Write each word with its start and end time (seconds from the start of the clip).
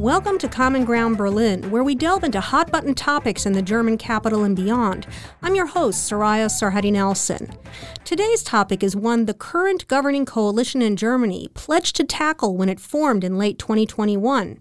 Welcome 0.00 0.38
to 0.38 0.48
Common 0.48 0.86
Ground 0.86 1.18
Berlin, 1.18 1.70
where 1.70 1.84
we 1.84 1.94
delve 1.94 2.24
into 2.24 2.40
hot 2.40 2.72
button 2.72 2.94
topics 2.94 3.44
in 3.44 3.52
the 3.52 3.60
German 3.60 3.98
capital 3.98 4.44
and 4.44 4.56
beyond. 4.56 5.06
I'm 5.42 5.54
your 5.54 5.66
host, 5.66 6.10
Soraya 6.10 6.46
Sarhaddi 6.46 6.90
Nelson. 6.90 7.52
Today's 8.02 8.42
topic 8.42 8.82
is 8.82 8.96
one 8.96 9.26
the 9.26 9.34
current 9.34 9.86
governing 9.88 10.24
coalition 10.24 10.80
in 10.80 10.96
Germany 10.96 11.48
pledged 11.52 11.96
to 11.96 12.04
tackle 12.04 12.56
when 12.56 12.70
it 12.70 12.80
formed 12.80 13.24
in 13.24 13.36
late 13.36 13.58
2021. 13.58 14.60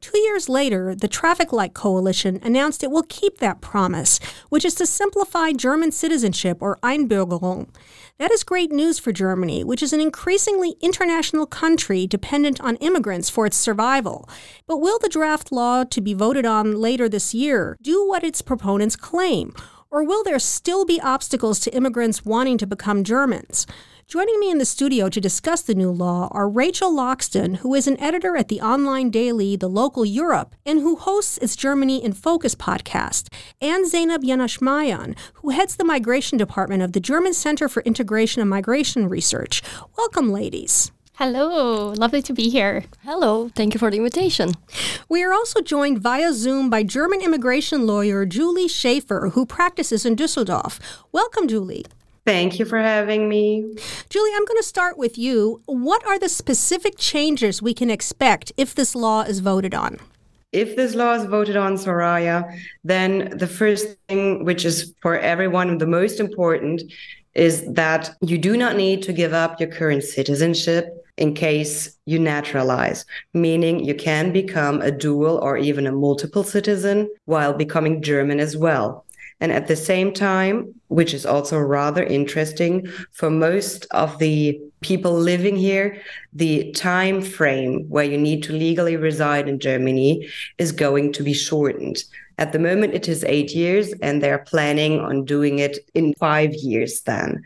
Two 0.00 0.18
years 0.18 0.48
later, 0.48 0.94
the 0.94 1.08
Traffic 1.08 1.52
Light 1.52 1.74
Coalition 1.74 2.40
announced 2.42 2.82
it 2.82 2.90
will 2.90 3.02
keep 3.02 3.36
that 3.38 3.60
promise, 3.60 4.18
which 4.48 4.64
is 4.64 4.74
to 4.76 4.86
simplify 4.86 5.52
German 5.52 5.92
citizenship 5.92 6.58
or 6.62 6.78
Einbürgerung. 6.82 7.68
That 8.16 8.30
is 8.30 8.42
great 8.42 8.72
news 8.72 8.98
for 8.98 9.12
Germany, 9.12 9.62
which 9.62 9.82
is 9.82 9.92
an 9.92 10.00
increasingly 10.00 10.76
international 10.80 11.44
country 11.44 12.06
dependent 12.06 12.62
on 12.62 12.76
immigrants 12.76 13.28
for 13.28 13.44
its 13.44 13.58
survival. 13.58 14.26
But 14.66 14.78
will 14.78 14.98
the 14.98 15.08
draft 15.10 15.52
law 15.52 15.84
to 15.84 16.00
be 16.00 16.14
voted 16.14 16.46
on 16.46 16.80
later 16.80 17.06
this 17.06 17.34
year 17.34 17.76
do 17.82 18.08
what 18.08 18.24
its 18.24 18.40
proponents 18.40 18.96
claim? 18.96 19.52
Or 19.90 20.02
will 20.02 20.24
there 20.24 20.38
still 20.38 20.86
be 20.86 21.00
obstacles 21.00 21.60
to 21.60 21.74
immigrants 21.74 22.24
wanting 22.24 22.56
to 22.58 22.66
become 22.66 23.04
Germans? 23.04 23.66
Joining 24.10 24.40
me 24.40 24.50
in 24.50 24.58
the 24.58 24.64
studio 24.64 25.08
to 25.08 25.20
discuss 25.20 25.62
the 25.62 25.72
new 25.72 25.92
law 25.92 26.26
are 26.32 26.48
Rachel 26.48 26.90
Loxton, 26.90 27.58
who 27.58 27.76
is 27.76 27.86
an 27.86 28.00
editor 28.00 28.36
at 28.36 28.48
the 28.48 28.60
online 28.60 29.08
daily 29.08 29.54
The 29.54 29.68
Local 29.68 30.04
Europe 30.04 30.56
and 30.66 30.80
who 30.80 30.96
hosts 30.96 31.38
its 31.38 31.54
Germany 31.54 32.02
in 32.02 32.12
Focus 32.12 32.56
podcast, 32.56 33.32
and 33.60 33.86
Zeynep 33.86 34.24
Yanaşmayan, 34.24 35.16
who 35.34 35.50
heads 35.50 35.76
the 35.76 35.84
migration 35.84 36.38
department 36.38 36.82
of 36.82 36.90
the 36.90 36.98
German 36.98 37.32
Center 37.34 37.68
for 37.68 37.84
Integration 37.84 38.40
and 38.40 38.50
Migration 38.50 39.08
Research. 39.08 39.62
Welcome, 39.96 40.32
ladies. 40.32 40.90
Hello, 41.12 41.92
lovely 41.92 42.22
to 42.22 42.32
be 42.32 42.50
here. 42.50 42.82
Hello, 43.04 43.48
thank 43.54 43.74
you 43.74 43.78
for 43.78 43.92
the 43.92 43.98
invitation. 43.98 44.54
We 45.08 45.22
are 45.22 45.32
also 45.32 45.60
joined 45.60 46.00
via 46.00 46.32
Zoom 46.32 46.68
by 46.68 46.82
German 46.82 47.22
immigration 47.22 47.86
lawyer 47.86 48.26
Julie 48.26 48.66
Schaefer, 48.66 49.30
who 49.34 49.46
practices 49.46 50.04
in 50.04 50.16
Düsseldorf. 50.16 50.80
Welcome, 51.12 51.46
Julie. 51.46 51.84
Thank 52.30 52.60
you 52.60 52.64
for 52.64 52.78
having 52.78 53.28
me. 53.28 53.74
Julie, 54.08 54.30
I'm 54.36 54.44
going 54.44 54.56
to 54.56 54.62
start 54.62 54.96
with 54.96 55.18
you. 55.18 55.62
What 55.66 56.06
are 56.06 56.16
the 56.16 56.28
specific 56.28 56.94
changes 56.96 57.60
we 57.60 57.74
can 57.74 57.90
expect 57.90 58.52
if 58.56 58.72
this 58.72 58.94
law 58.94 59.22
is 59.22 59.40
voted 59.40 59.74
on? 59.74 59.98
If 60.52 60.76
this 60.76 60.94
law 60.94 61.14
is 61.14 61.24
voted 61.24 61.56
on, 61.56 61.74
Soraya, 61.74 62.56
then 62.84 63.36
the 63.36 63.48
first 63.48 63.96
thing, 64.08 64.44
which 64.44 64.64
is 64.64 64.94
for 65.02 65.18
everyone 65.18 65.78
the 65.78 65.88
most 65.88 66.20
important, 66.20 66.82
is 67.34 67.66
that 67.72 68.16
you 68.20 68.38
do 68.38 68.56
not 68.56 68.76
need 68.76 69.02
to 69.02 69.12
give 69.12 69.32
up 69.32 69.58
your 69.58 69.68
current 69.68 70.04
citizenship 70.04 70.84
in 71.16 71.34
case 71.34 71.96
you 72.06 72.20
naturalize, 72.20 73.06
meaning 73.34 73.84
you 73.84 73.94
can 73.96 74.32
become 74.32 74.80
a 74.82 74.92
dual 74.92 75.38
or 75.38 75.56
even 75.56 75.84
a 75.84 75.92
multiple 75.92 76.44
citizen 76.44 77.10
while 77.24 77.52
becoming 77.52 78.00
German 78.00 78.38
as 78.38 78.56
well. 78.56 79.04
And 79.40 79.52
at 79.52 79.68
the 79.68 79.76
same 79.76 80.12
time, 80.12 80.74
which 80.88 81.14
is 81.14 81.24
also 81.24 81.58
rather 81.58 82.04
interesting, 82.04 82.86
for 83.12 83.30
most 83.30 83.86
of 83.90 84.18
the 84.18 84.60
people 84.82 85.12
living 85.12 85.56
here, 85.56 86.00
the 86.32 86.72
time 86.72 87.22
frame 87.22 87.86
where 87.88 88.04
you 88.04 88.18
need 88.18 88.42
to 88.44 88.52
legally 88.52 88.96
reside 88.96 89.48
in 89.48 89.58
Germany 89.58 90.28
is 90.58 90.72
going 90.72 91.12
to 91.14 91.22
be 91.22 91.32
shortened. 91.32 92.04
At 92.38 92.52
the 92.52 92.58
moment, 92.58 92.94
it 92.94 93.08
is 93.08 93.24
eight 93.24 93.54
years, 93.54 93.92
and 94.00 94.22
they're 94.22 94.38
planning 94.38 94.98
on 95.00 95.24
doing 95.24 95.58
it 95.58 95.78
in 95.94 96.14
five 96.14 96.54
years 96.54 97.02
then. 97.02 97.42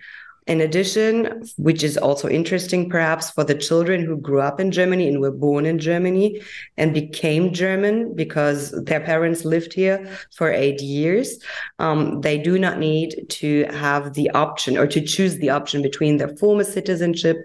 In 0.47 0.61
addition, 0.61 1.43
which 1.57 1.83
is 1.83 1.97
also 1.97 2.29
interesting 2.29 2.91
perhaps 2.91 3.31
for 3.31 3.45
the 3.45 3.55
children 3.55 4.05
who 4.05 4.19
grew 4.19 4.43
up 4.43 4.61
in 4.61 4.71
Germany 4.71 5.09
and 5.09 5.21
were 5.21 5.31
born 5.31 5.65
in 5.65 5.79
Germany 5.79 6.43
and 6.77 6.93
became 6.93 7.53
German 7.53 8.15
because 8.15 8.71
their 8.85 9.01
parents 9.01 9.47
lived 9.47 9.73
here 9.73 10.07
for 10.37 10.53
eight 10.53 10.83
years, 10.83 11.39
um, 11.79 12.21
they 12.21 12.37
do 12.37 12.59
not 12.59 12.79
need 12.79 13.25
to 13.31 13.65
have 13.71 14.13
the 14.13 14.29
option 14.31 14.77
or 14.77 14.87
to 14.87 15.01
choose 15.01 15.39
the 15.39 15.49
option 15.49 15.81
between 15.81 16.19
their 16.19 16.37
former 16.37 16.65
citizenship 16.65 17.39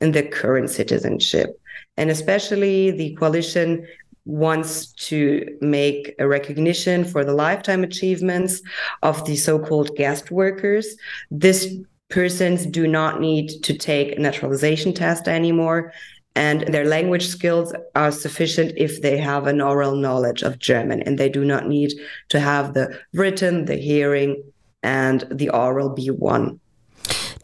and 0.00 0.14
their 0.14 0.28
current 0.28 0.70
citizenship. 0.70 1.60
And 1.96 2.08
especially 2.08 2.92
the 2.92 3.16
coalition 3.16 3.84
wants 4.26 4.92
to 4.92 5.44
make 5.60 6.14
a 6.18 6.26
recognition 6.26 7.04
for 7.04 7.24
the 7.24 7.34
lifetime 7.34 7.82
achievements 7.82 8.62
of 9.02 9.24
the 9.26 9.36
so-called 9.36 9.94
guest 9.96 10.30
workers. 10.30 10.96
This 11.30 11.76
persons 12.14 12.64
do 12.64 12.86
not 12.86 13.20
need 13.20 13.48
to 13.64 13.76
take 13.76 14.08
a 14.12 14.20
naturalization 14.20 14.94
test 14.94 15.26
anymore 15.26 15.92
and 16.36 16.62
their 16.72 16.84
language 16.84 17.26
skills 17.26 17.74
are 17.96 18.12
sufficient 18.12 18.72
if 18.76 19.02
they 19.02 19.16
have 19.18 19.46
an 19.48 19.60
oral 19.60 19.96
knowledge 19.96 20.42
of 20.42 20.58
German 20.58 21.02
and 21.02 21.18
they 21.18 21.28
do 21.28 21.44
not 21.44 21.68
need 21.68 21.92
to 22.28 22.38
have 22.40 22.74
the 22.74 22.98
written, 23.12 23.64
the 23.64 23.76
hearing, 23.76 24.42
and 24.82 25.24
the 25.30 25.50
oral 25.50 25.90
B1. 25.90 26.58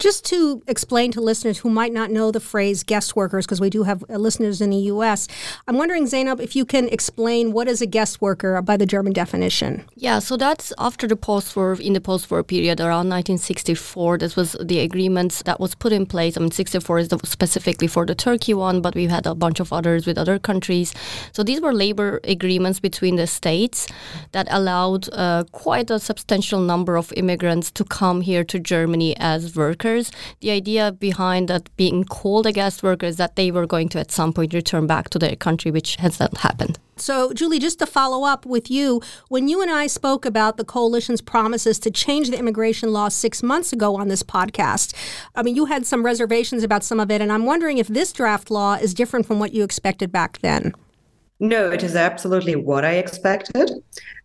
Just 0.01 0.25
to 0.25 0.63
explain 0.65 1.11
to 1.11 1.21
listeners 1.21 1.59
who 1.59 1.69
might 1.69 1.93
not 1.93 2.09
know 2.09 2.31
the 2.31 2.39
phrase 2.39 2.81
guest 2.81 3.15
workers, 3.15 3.45
because 3.45 3.61
we 3.61 3.69
do 3.69 3.83
have 3.83 4.03
uh, 4.09 4.15
listeners 4.15 4.59
in 4.59 4.71
the 4.71 4.83
U.S., 4.93 5.27
I'm 5.67 5.77
wondering, 5.77 6.05
Zeynep, 6.05 6.39
if 6.39 6.55
you 6.55 6.65
can 6.65 6.87
explain 6.89 7.51
what 7.51 7.67
is 7.67 7.83
a 7.83 7.85
guest 7.85 8.19
worker 8.19 8.59
by 8.63 8.77
the 8.77 8.87
German 8.87 9.13
definition. 9.13 9.85
Yeah, 9.93 10.17
so 10.17 10.37
that's 10.37 10.73
after 10.79 11.07
the 11.07 11.15
post-war, 11.15 11.73
in 11.79 11.93
the 11.93 12.01
post-war 12.01 12.41
period, 12.41 12.79
around 12.79 13.09
1964. 13.09 14.17
This 14.17 14.35
was 14.35 14.53
the 14.59 14.79
agreements 14.79 15.43
that 15.43 15.59
was 15.59 15.75
put 15.75 15.91
in 15.91 16.07
place. 16.07 16.35
I 16.35 16.39
mean, 16.39 16.49
64 16.49 16.97
is 16.97 17.09
specifically 17.23 17.85
for 17.85 18.03
the 18.03 18.15
Turkey 18.15 18.55
one, 18.55 18.81
but 18.81 18.95
we've 18.95 19.11
had 19.11 19.27
a 19.27 19.35
bunch 19.35 19.59
of 19.59 19.71
others 19.71 20.07
with 20.07 20.17
other 20.17 20.39
countries. 20.39 20.95
So 21.31 21.43
these 21.43 21.61
were 21.61 21.73
labor 21.73 22.19
agreements 22.23 22.79
between 22.79 23.17
the 23.17 23.27
states 23.27 23.87
that 24.31 24.47
allowed 24.49 25.13
uh, 25.13 25.43
quite 25.51 25.91
a 25.91 25.99
substantial 25.99 26.59
number 26.59 26.97
of 26.97 27.13
immigrants 27.15 27.69
to 27.73 27.83
come 27.83 28.21
here 28.21 28.43
to 28.45 28.57
Germany 28.57 29.15
as 29.17 29.55
workers 29.55 29.90
workers. 29.91 30.11
The 30.39 30.51
idea 30.51 30.91
behind 30.91 31.47
that 31.47 31.75
being 31.77 32.03
called 32.03 32.45
a 32.45 32.51
guest 32.51 32.83
worker 32.83 33.05
is 33.05 33.17
that 33.17 33.35
they 33.35 33.51
were 33.51 33.67
going 33.67 33.89
to 33.89 33.99
at 33.99 34.11
some 34.11 34.33
point 34.33 34.53
return 34.53 34.87
back 34.87 35.09
to 35.09 35.19
their 35.19 35.35
country, 35.35 35.71
which 35.71 35.97
has 35.97 36.19
not 36.19 36.37
happened. 36.37 36.79
So, 36.97 37.33
Julie, 37.33 37.59
just 37.59 37.79
to 37.79 37.87
follow 37.87 38.25
up 38.25 38.45
with 38.45 38.69
you, 38.69 39.01
when 39.29 39.47
you 39.47 39.61
and 39.61 39.71
I 39.71 39.87
spoke 39.87 40.25
about 40.25 40.57
the 40.57 40.63
coalition's 40.63 41.21
promises 41.21 41.79
to 41.79 41.89
change 41.89 42.29
the 42.29 42.37
immigration 42.37 42.93
law 42.93 43.09
six 43.09 43.41
months 43.41 43.73
ago 43.73 43.95
on 43.95 44.07
this 44.07 44.23
podcast, 44.23 44.93
I 45.35 45.41
mean, 45.41 45.55
you 45.55 45.65
had 45.65 45.85
some 45.85 46.05
reservations 46.05 46.63
about 46.63 46.83
some 46.83 46.99
of 46.99 47.09
it, 47.09 47.21
and 47.21 47.31
I'm 47.31 47.45
wondering 47.45 47.79
if 47.79 47.87
this 47.87 48.13
draft 48.13 48.51
law 48.51 48.75
is 48.75 48.93
different 48.93 49.25
from 49.25 49.39
what 49.39 49.51
you 49.53 49.63
expected 49.63 50.11
back 50.11 50.39
then. 50.41 50.73
No, 51.39 51.71
it 51.71 51.81
is 51.81 51.95
absolutely 51.95 52.55
what 52.55 52.85
I 52.85 52.93
expected 52.97 53.71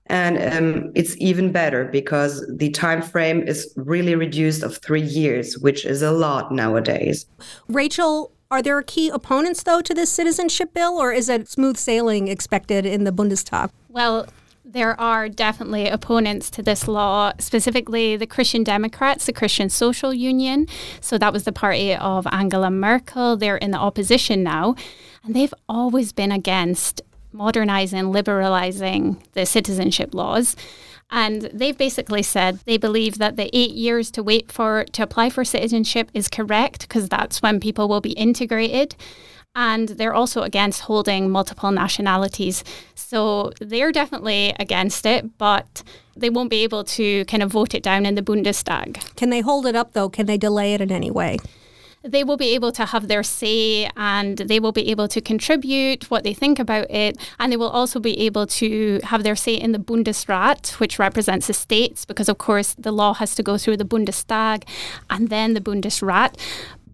and 0.08 0.38
um, 0.54 0.92
it's 0.94 1.16
even 1.18 1.50
better 1.52 1.84
because 1.86 2.44
the 2.48 2.70
time 2.70 3.02
frame 3.02 3.42
is 3.42 3.72
really 3.76 4.14
reduced 4.14 4.62
of 4.62 4.78
three 4.78 5.02
years 5.02 5.58
which 5.58 5.84
is 5.84 6.02
a 6.02 6.12
lot 6.12 6.52
nowadays 6.52 7.26
rachel 7.68 8.32
are 8.50 8.62
there 8.62 8.80
key 8.82 9.08
opponents 9.08 9.62
though 9.62 9.80
to 9.80 9.94
this 9.94 10.10
citizenship 10.10 10.72
bill 10.74 10.94
or 10.94 11.12
is 11.12 11.28
it 11.28 11.48
smooth 11.48 11.76
sailing 11.76 12.28
expected 12.28 12.86
in 12.86 13.04
the 13.04 13.12
bundestag 13.12 13.70
well 13.88 14.26
there 14.68 15.00
are 15.00 15.28
definitely 15.28 15.88
opponents 15.88 16.50
to 16.50 16.60
this 16.60 16.88
law, 16.88 17.32
specifically 17.38 18.16
the 18.16 18.26
Christian 18.26 18.64
Democrats, 18.64 19.26
the 19.26 19.32
Christian 19.32 19.70
Social 19.70 20.12
Union. 20.12 20.66
So 21.00 21.16
that 21.18 21.32
was 21.32 21.44
the 21.44 21.52
party 21.52 21.94
of 21.94 22.26
Angela 22.32 22.70
Merkel. 22.70 23.36
They're 23.36 23.56
in 23.56 23.70
the 23.70 23.78
opposition 23.78 24.42
now. 24.42 24.74
And 25.22 25.36
they've 25.36 25.54
always 25.68 26.12
been 26.12 26.32
against 26.32 27.00
modernizing, 27.32 28.10
liberalizing 28.10 29.22
the 29.32 29.46
citizenship 29.46 30.14
laws. 30.14 30.56
And 31.10 31.42
they've 31.52 31.76
basically 31.76 32.22
said 32.22 32.58
they 32.64 32.78
believe 32.78 33.18
that 33.18 33.36
the 33.36 33.50
eight 33.56 33.70
years 33.72 34.10
to 34.12 34.22
wait 34.22 34.50
for 34.50 34.84
to 34.92 35.02
apply 35.02 35.30
for 35.30 35.44
citizenship 35.44 36.10
is 36.14 36.28
correct 36.28 36.82
because 36.82 37.08
that's 37.08 37.42
when 37.42 37.60
people 37.60 37.88
will 37.88 38.00
be 38.00 38.12
integrated. 38.12 38.96
And 39.54 39.88
they're 39.90 40.12
also 40.12 40.42
against 40.42 40.82
holding 40.82 41.30
multiple 41.30 41.70
nationalities. 41.70 42.62
So 42.94 43.52
they're 43.60 43.92
definitely 43.92 44.54
against 44.58 45.06
it, 45.06 45.38
but 45.38 45.82
they 46.14 46.28
won't 46.28 46.50
be 46.50 46.62
able 46.62 46.84
to 46.84 47.24
kind 47.24 47.42
of 47.42 47.52
vote 47.52 47.74
it 47.74 47.82
down 47.82 48.04
in 48.04 48.16
the 48.16 48.22
Bundestag. 48.22 49.14
Can 49.16 49.30
they 49.30 49.40
hold 49.40 49.64
it 49.64 49.76
up 49.76 49.92
though? 49.92 50.10
Can 50.10 50.26
they 50.26 50.36
delay 50.36 50.74
it 50.74 50.80
in 50.80 50.92
any 50.92 51.10
way? 51.10 51.38
They 52.06 52.24
will 52.24 52.36
be 52.36 52.54
able 52.54 52.72
to 52.72 52.86
have 52.86 53.08
their 53.08 53.22
say 53.22 53.90
and 53.96 54.38
they 54.38 54.60
will 54.60 54.72
be 54.72 54.90
able 54.90 55.08
to 55.08 55.20
contribute 55.20 56.10
what 56.10 56.24
they 56.24 56.34
think 56.34 56.58
about 56.58 56.90
it. 56.90 57.16
And 57.38 57.52
they 57.52 57.56
will 57.56 57.70
also 57.70 58.00
be 58.00 58.18
able 58.20 58.46
to 58.46 59.00
have 59.04 59.22
their 59.22 59.36
say 59.36 59.54
in 59.54 59.72
the 59.72 59.78
Bundesrat, 59.78 60.78
which 60.80 60.98
represents 60.98 61.46
the 61.46 61.52
states, 61.52 62.04
because 62.04 62.28
of 62.28 62.38
course 62.38 62.74
the 62.74 62.92
law 62.92 63.14
has 63.14 63.34
to 63.34 63.42
go 63.42 63.58
through 63.58 63.78
the 63.78 63.84
Bundestag 63.84 64.64
and 65.10 65.28
then 65.28 65.54
the 65.54 65.60
Bundesrat. 65.60 66.36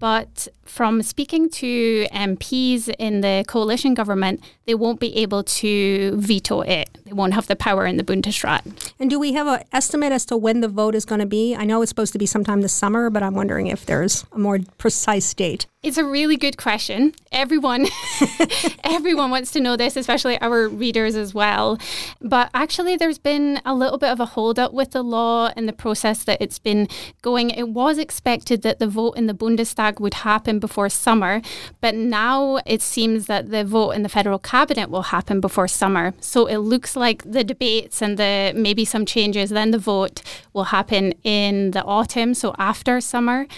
But 0.03 0.49
from 0.65 1.01
speaking 1.05 1.49
to 1.51 2.09
MPs 2.13 2.93
in 2.99 3.21
the 3.21 3.45
coalition 3.47 3.95
government, 3.95 4.43
they 4.67 4.75
won't 4.75 4.99
be 4.99 5.17
able 5.17 5.45
to 5.45 6.17
veto 6.17 6.63
it. 6.63 6.99
They 7.05 7.13
won't 7.13 7.35
have 7.35 7.47
the 7.47 7.55
power 7.55 7.87
in 7.87 7.99
the 7.99 8.03
Bundesrat. 8.03 8.93
And 8.99 9.09
do 9.09 9.21
we 9.21 9.35
have 9.35 9.47
an 9.47 9.63
estimate 9.73 10.11
as 10.11 10.27
to 10.27 10.37
when 10.37 10.61
the 10.61 10.67
vote 10.67 10.97
is 10.97 11.05
going 11.05 11.21
to 11.21 11.27
be? 11.27 11.55
I 11.55 11.63
know 11.63 11.83
it's 11.83 11.91
supposed 11.91 12.13
to 12.15 12.19
be 12.19 12.27
sometime 12.27 12.63
this 12.63 12.73
summer, 12.73 13.11
but 13.11 13.23
I'm 13.23 13.37
wondering 13.37 13.69
if 13.69 13.87
there's 13.87 14.27
a 14.33 14.41
more 14.41 14.59
precise 14.77 15.33
date. 15.35 15.67
It's 15.83 15.99
a 15.99 16.05
really 16.05 16.37
good 16.37 16.59
question. 16.59 17.13
Everyone 17.33 17.89
everyone 18.85 19.33
wants 19.33 19.51
to 19.51 19.59
know 19.59 19.77
this, 19.77 19.97
especially 19.97 20.41
our 20.41 20.69
readers 20.69 21.17
as 21.17 21.35
well. 21.35 21.77
But 22.21 22.51
actually 22.55 22.95
there's 22.95 23.19
been 23.19 23.61
a 23.65 23.75
little 23.75 23.99
bit 23.99 24.11
of 24.11 24.21
a 24.21 24.27
hold 24.27 24.61
up 24.61 24.73
with 24.73 24.93
the 24.93 25.03
law 25.03 25.51
and 25.57 25.69
the 25.69 25.73
process 25.73 26.23
that 26.23 26.41
it's 26.41 26.61
been 26.61 26.87
going. 27.21 27.51
It 27.51 27.71
was 27.71 27.99
expected 27.99 28.63
that 28.63 28.79
the 28.79 28.87
vote 28.87 29.15
in 29.15 29.27
the 29.27 29.35
Bundestag 29.35 29.99
would 29.99 30.15
happen 30.15 30.61
before 30.61 30.89
summer, 30.89 31.43
but 31.81 31.97
now 31.97 32.61
it 32.65 32.81
seems 32.81 33.27
that 33.27 33.51
the 33.51 33.65
vote 33.65 33.91
in 33.91 34.05
the 34.05 34.09
federal 34.09 34.39
cabinet 34.39 34.89
will 34.89 35.03
happen 35.03 35.41
before 35.41 35.67
summer. 35.67 36.15
So 36.21 36.47
it 36.47 36.59
looks 36.59 36.95
like 36.95 37.29
the 37.29 37.43
debates 37.43 38.01
and 38.01 38.17
the 38.19 38.53
maybe 38.55 38.85
some 38.85 39.05
changes, 39.05 39.51
then 39.51 39.73
the 39.73 39.81
vote 39.81 40.23
will 40.53 40.71
happen 40.71 41.13
in 41.25 41.73
the 41.73 41.83
autumn, 41.83 42.35
so 42.35 42.55
after 42.57 43.01
summer 43.01 43.49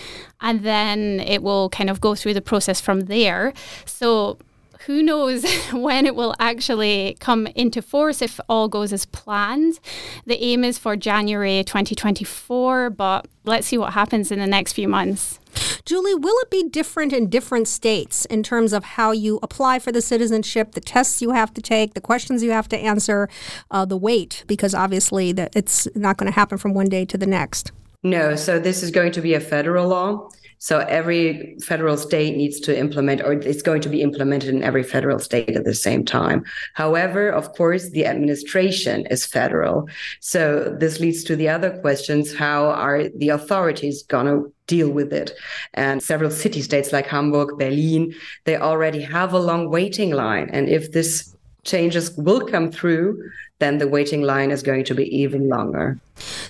and 0.44 0.60
then 0.60 1.20
it 1.20 1.42
will 1.42 1.70
kind 1.70 1.90
of 1.90 2.00
go 2.00 2.14
through 2.14 2.34
the 2.34 2.42
process 2.42 2.80
from 2.80 3.06
there. 3.06 3.52
So 3.86 4.38
who 4.86 5.02
knows 5.02 5.44
when 5.72 6.04
it 6.04 6.14
will 6.14 6.34
actually 6.38 7.16
come 7.18 7.46
into 7.48 7.80
force 7.80 8.20
if 8.20 8.38
all 8.48 8.68
goes 8.68 8.92
as 8.92 9.06
planned. 9.06 9.80
The 10.26 10.40
aim 10.44 10.62
is 10.62 10.78
for 10.78 10.96
January 10.96 11.64
2024, 11.64 12.90
but 12.90 13.26
let's 13.44 13.66
see 13.66 13.78
what 13.78 13.94
happens 13.94 14.30
in 14.30 14.38
the 14.38 14.46
next 14.46 14.74
few 14.74 14.86
months. 14.86 15.40
Julie, 15.86 16.14
will 16.14 16.36
it 16.40 16.50
be 16.50 16.68
different 16.68 17.12
in 17.12 17.30
different 17.30 17.66
states 17.66 18.26
in 18.26 18.42
terms 18.42 18.74
of 18.74 18.84
how 18.84 19.12
you 19.12 19.38
apply 19.42 19.78
for 19.78 19.92
the 19.92 20.02
citizenship, 20.02 20.72
the 20.72 20.80
tests 20.80 21.22
you 21.22 21.30
have 21.30 21.54
to 21.54 21.62
take, 21.62 21.94
the 21.94 22.00
questions 22.00 22.42
you 22.42 22.50
have 22.50 22.68
to 22.68 22.76
answer, 22.76 23.30
uh, 23.70 23.84
the 23.84 23.96
wait? 23.96 24.44
Because 24.46 24.74
obviously, 24.74 25.32
that 25.32 25.54
it's 25.56 25.88
not 25.94 26.18
going 26.18 26.30
to 26.30 26.34
happen 26.34 26.58
from 26.58 26.74
one 26.74 26.88
day 26.88 27.04
to 27.06 27.16
the 27.16 27.26
next. 27.26 27.72
No, 28.04 28.36
so 28.36 28.58
this 28.58 28.82
is 28.82 28.90
going 28.90 29.12
to 29.12 29.22
be 29.22 29.32
a 29.32 29.40
federal 29.40 29.88
law. 29.88 30.28
So 30.58 30.78
every 30.78 31.56
federal 31.62 31.96
state 31.96 32.36
needs 32.36 32.60
to 32.60 32.78
implement, 32.78 33.20
or 33.22 33.32
it's 33.32 33.60
going 33.60 33.82
to 33.82 33.88
be 33.88 34.00
implemented 34.00 34.54
in 34.54 34.62
every 34.62 34.82
federal 34.82 35.18
state 35.18 35.56
at 35.56 35.64
the 35.64 35.74
same 35.74 36.04
time. 36.04 36.44
However, 36.74 37.28
of 37.28 37.52
course, 37.52 37.90
the 37.90 38.06
administration 38.06 39.06
is 39.10 39.26
federal. 39.26 39.88
So 40.20 40.74
this 40.78 41.00
leads 41.00 41.24
to 41.24 41.36
the 41.36 41.48
other 41.48 41.70
questions 41.80 42.34
how 42.34 42.66
are 42.66 43.08
the 43.08 43.30
authorities 43.30 44.02
going 44.04 44.26
to 44.26 44.52
deal 44.66 44.90
with 44.90 45.12
it. 45.12 45.32
And 45.74 46.02
several 46.02 46.30
city 46.30 46.62
states 46.62 46.92
like 46.92 47.06
Hamburg, 47.06 47.58
Berlin, 47.58 48.14
they 48.44 48.56
already 48.56 49.02
have 49.02 49.32
a 49.32 49.38
long 49.38 49.70
waiting 49.70 50.12
line. 50.12 50.48
And 50.50 50.68
if 50.68 50.92
this 50.92 51.34
changes 51.64 52.16
will 52.16 52.46
come 52.46 52.70
through, 52.70 53.22
then 53.58 53.78
the 53.78 53.88
waiting 53.88 54.22
line 54.22 54.50
is 54.50 54.62
going 54.62 54.84
to 54.84 54.94
be 54.94 55.04
even 55.14 55.48
longer. 55.48 55.98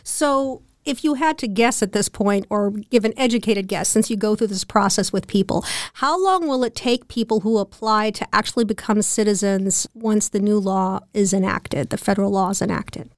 So 0.05 0.63
if 0.85 1.05
you 1.05 1.15
had 1.15 1.39
to 1.39 1.49
guess 1.49 1.83
at 1.83 1.93
this 1.93 2.09
point 2.09 2.47
or 2.51 2.71
give 2.71 3.05
an 3.05 3.15
educated 3.17 3.69
guess 3.69 3.89
since 3.89 4.11
you 4.11 4.17
go 4.17 4.35
through 4.35 4.47
this 4.47 4.65
process 4.65 5.13
with 5.13 5.27
people 5.27 5.65
how 5.95 6.23
long 6.23 6.47
will 6.47 6.65
it 6.65 6.75
take 6.75 7.09
people 7.09 7.41
who 7.41 7.59
apply 7.59 8.11
to 8.11 8.27
actually 8.35 8.65
become 8.65 9.03
citizens 9.03 9.87
once 9.95 10.29
the 10.29 10.41
new 10.41 10.59
law 10.59 11.01
is 11.13 11.33
enacted 11.33 11.91
the 11.91 11.99
federal 11.99 12.31
law 12.31 12.51
is 12.51 12.63
enacted 12.63 13.11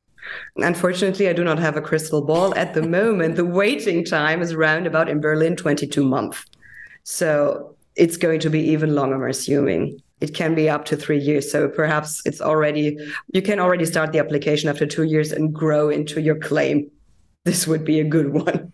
Unfortunately, 0.57 1.29
I 1.29 1.33
do 1.33 1.45
not 1.45 1.59
have 1.59 1.77
a 1.77 1.81
crystal 1.81 2.21
ball 2.23 2.55
at 2.57 2.75
the 2.75 2.83
moment. 2.83 3.37
The 3.37 3.45
waiting 3.45 4.05
time 4.05 4.43
is 4.43 4.53
around 4.53 4.87
about 4.87 5.09
in 5.09 5.21
Berlin 5.21 5.57
22 5.57 6.05
months. 6.05 6.45
So 7.05 7.77
it's 7.95 8.17
going 8.17 8.41
to 8.41 8.51
be 8.51 8.61
even 8.61 8.95
longer, 8.95 9.25
I'm 9.25 9.31
assuming. 9.31 10.01
It 10.21 10.35
can 10.35 10.55
be 10.55 10.69
up 10.69 10.85
to 10.87 10.97
three 10.97 11.19
years. 11.19 11.51
So 11.51 11.69
perhaps 11.69 12.23
it's 12.25 12.41
already, 12.41 12.97
you 13.33 13.43
can 13.43 13.61
already 13.61 13.85
start 13.85 14.13
the 14.13 14.19
application 14.19 14.69
after 14.69 14.87
two 14.87 15.05
years 15.05 15.31
and 15.31 15.53
grow 15.53 15.91
into 15.91 16.21
your 16.21 16.39
claim 16.39 16.91
this 17.47 17.67
would 17.67 17.85
be 17.85 18.01
a 18.01 18.05
good 18.05 18.33
one. 18.33 18.73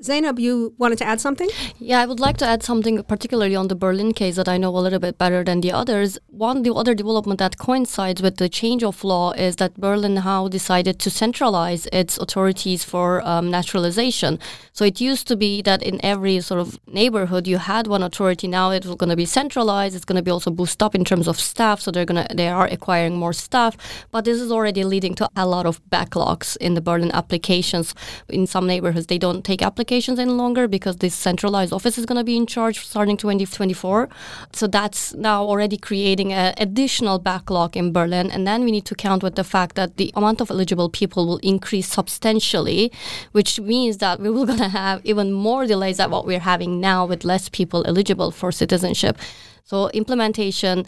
Zeynep, 0.00 0.38
you 0.38 0.74
wanted 0.78 0.98
to 0.98 1.04
add 1.04 1.20
something? 1.20 1.48
Yeah, 1.80 2.00
I 2.00 2.06
would 2.06 2.20
like 2.20 2.36
to 2.36 2.46
add 2.46 2.62
something 2.62 3.02
particularly 3.02 3.56
on 3.56 3.66
the 3.66 3.74
Berlin 3.74 4.12
case 4.12 4.36
that 4.36 4.48
I 4.48 4.56
know 4.56 4.76
a 4.76 4.78
little 4.78 5.00
bit 5.00 5.18
better 5.18 5.42
than 5.42 5.60
the 5.60 5.72
others. 5.72 6.18
One, 6.28 6.62
the 6.62 6.72
other 6.72 6.94
development 6.94 7.40
that 7.40 7.58
coincides 7.58 8.22
with 8.22 8.36
the 8.36 8.48
change 8.48 8.84
of 8.84 9.02
law 9.02 9.32
is 9.32 9.56
that 9.56 9.74
Berlin 9.74 10.14
now 10.14 10.46
decided 10.46 11.00
to 11.00 11.10
centralize 11.10 11.88
its 11.92 12.16
authorities 12.16 12.84
for 12.84 13.26
um, 13.26 13.50
naturalization. 13.50 14.38
So 14.72 14.84
it 14.84 15.00
used 15.00 15.26
to 15.26 15.36
be 15.36 15.62
that 15.62 15.82
in 15.82 15.98
every 16.04 16.38
sort 16.42 16.60
of 16.60 16.78
neighborhood 16.86 17.48
you 17.48 17.58
had 17.58 17.88
one 17.88 18.04
authority. 18.04 18.46
Now 18.46 18.70
it's 18.70 18.86
going 18.86 19.10
to 19.10 19.16
be 19.16 19.26
centralized. 19.26 19.96
It's 19.96 20.04
going 20.04 20.14
to 20.14 20.22
be 20.22 20.30
also 20.30 20.52
boosted 20.52 20.80
up 20.84 20.94
in 20.94 21.04
terms 21.04 21.26
of 21.26 21.40
staff. 21.40 21.80
So 21.80 21.90
they're 21.90 22.04
going 22.04 22.24
to 22.24 22.36
they 22.36 22.48
are 22.48 22.68
acquiring 22.68 23.16
more 23.16 23.32
staff. 23.32 23.76
But 24.12 24.24
this 24.24 24.40
is 24.40 24.52
already 24.52 24.84
leading 24.84 25.16
to 25.16 25.28
a 25.34 25.44
lot 25.44 25.66
of 25.66 25.84
backlogs 25.90 26.56
in 26.58 26.74
the 26.74 26.80
Berlin 26.80 27.10
applications. 27.10 27.96
In 28.28 28.46
some 28.46 28.68
neighborhoods, 28.68 29.06
they 29.06 29.18
don't 29.18 29.44
take 29.44 29.60
applications 29.60 29.87
applications 29.88 30.18
any 30.18 30.32
longer 30.32 30.68
because 30.68 30.96
this 30.98 31.14
centralized 31.14 31.72
office 31.72 31.96
is 31.96 32.04
going 32.04 32.18
to 32.18 32.24
be 32.24 32.36
in 32.36 32.46
charge 32.46 32.78
starting 32.84 33.16
2024. 33.16 34.10
So 34.52 34.66
that's 34.66 35.14
now 35.14 35.42
already 35.44 35.78
creating 35.78 36.30
an 36.30 36.52
additional 36.58 37.18
backlog 37.18 37.74
in 37.74 37.90
Berlin. 37.90 38.30
And 38.30 38.46
then 38.46 38.64
we 38.64 38.70
need 38.70 38.84
to 38.84 38.94
count 38.94 39.22
with 39.22 39.34
the 39.34 39.44
fact 39.44 39.76
that 39.76 39.96
the 39.96 40.12
amount 40.14 40.42
of 40.42 40.50
eligible 40.50 40.90
people 40.90 41.26
will 41.26 41.38
increase 41.38 41.88
substantially, 41.88 42.92
which 43.32 43.58
means 43.60 43.96
that 43.96 44.20
we 44.20 44.28
will 44.28 44.44
going 44.52 44.58
to 44.58 44.68
have 44.68 45.00
even 45.04 45.32
more 45.32 45.66
delays 45.66 45.96
than 45.96 46.10
what 46.10 46.26
we're 46.26 46.46
having 46.52 46.80
now 46.80 47.06
with 47.06 47.24
less 47.24 47.48
people 47.48 47.82
eligible 47.86 48.30
for 48.30 48.52
citizenship. 48.52 49.16
So 49.64 49.88
implementation 49.94 50.84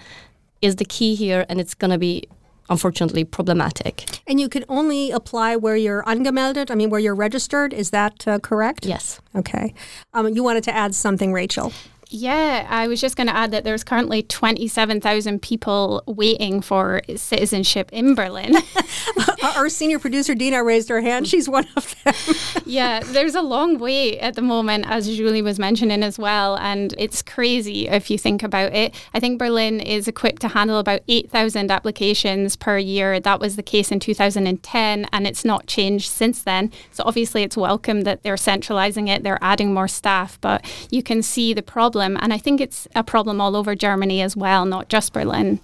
is 0.61 0.77
the 0.77 0.85
key 0.85 1.15
here, 1.15 1.47
and 1.49 1.59
it's 1.59 1.75
going 1.75 1.91
to 1.91 1.99
be 1.99 2.29
unfortunately 2.71 3.25
problematic. 3.25 4.05
And 4.27 4.41
you 4.41 4.49
can 4.49 4.65
only 4.69 5.11
apply 5.11 5.57
where 5.57 5.77
you're 5.77 6.03
angemeldet, 6.05 6.71
I 6.71 6.75
mean, 6.75 6.89
where 6.89 7.01
you're 7.01 7.15
registered. 7.15 7.75
Is 7.75 7.91
that 7.91 8.27
uh, 8.27 8.39
correct? 8.39 8.87
Yes. 8.87 9.21
Okay. 9.35 9.75
Um, 10.15 10.29
you 10.29 10.43
wanted 10.43 10.65
to 10.65 10.75
add 10.75 10.95
something, 10.95 11.33
Rachel. 11.33 11.73
Yeah, 12.13 12.67
I 12.69 12.89
was 12.89 13.01
just 13.01 13.17
going 13.17 13.29
to 13.29 13.37
add 13.37 13.53
that 13.53 13.63
there's 13.63 13.85
currently 13.85 14.25
27,000 14.25 15.41
people 15.41 16.03
waiting 16.09 16.61
for 16.61 17.03
citizenship 17.15 17.89
in 17.93 18.17
Berlin. 18.17 18.57
Our 19.55 19.69
senior 19.69 20.01
producer, 20.01 20.35
Dina, 20.35 20.65
raised 20.65 20.89
her 20.89 21.01
hand. 21.01 21.29
She's 21.29 21.49
one 21.49 21.69
of 21.77 21.95
them. 22.03 22.15
yeah, 22.67 22.99
there's 22.99 23.37
a 23.37 23.43
long 23.43 23.79
wait 23.79 24.19
at 24.19 24.35
the 24.35 24.43
moment, 24.43 24.87
as 24.89 25.07
Julie 25.07 25.41
was 25.41 25.61
mentioning 25.61 26.03
as 26.03 26.19
well. 26.19 26.57
And 26.57 26.93
it's 26.99 27.23
crazy 27.23 27.87
if 27.87 28.11
you 28.11 28.19
think 28.19 28.43
about 28.43 28.75
it. 28.75 28.93
I 29.15 29.21
think 29.21 29.39
Berlin 29.39 29.79
is 29.79 30.09
equipped 30.09 30.43
to 30.43 30.49
handle 30.49 30.79
about 30.79 31.03
8,000 31.07 31.71
applications 31.71 32.57
per 32.57 32.77
year. 32.77 33.21
That 33.21 33.39
was 33.39 33.55
the 33.55 33.63
case 33.63 33.93
in 33.93 34.01
2010, 34.01 35.07
and 35.13 35.27
it's 35.29 35.45
not 35.45 35.69
changed 35.69 36.11
since 36.11 36.43
then. 36.43 36.73
So 36.91 37.05
obviously, 37.07 37.45
it's 37.45 37.57
welcome 37.57 38.01
that 38.01 38.25
they're 38.25 38.37
centralizing 38.37 39.07
it, 39.07 39.23
they're 39.23 39.39
adding 39.41 39.73
more 39.73 39.89
staff, 39.89 40.41
but 40.41 40.65
you 40.91 41.05
can 41.05 41.23
see 41.23 41.55
the 41.55 41.63
problem 41.63 42.00
problem. 42.01 42.23
And 42.23 42.33
I 42.33 42.39
think 42.39 42.61
it's 42.61 42.89
a 42.95 43.03
problem 43.03 43.41
all 43.41 43.57
over 43.57 43.75
Germany 43.75 44.23
as 44.23 44.37
well, 44.37 44.65
not 44.65 44.89
just 44.89 45.13
Berlin. 45.13 45.61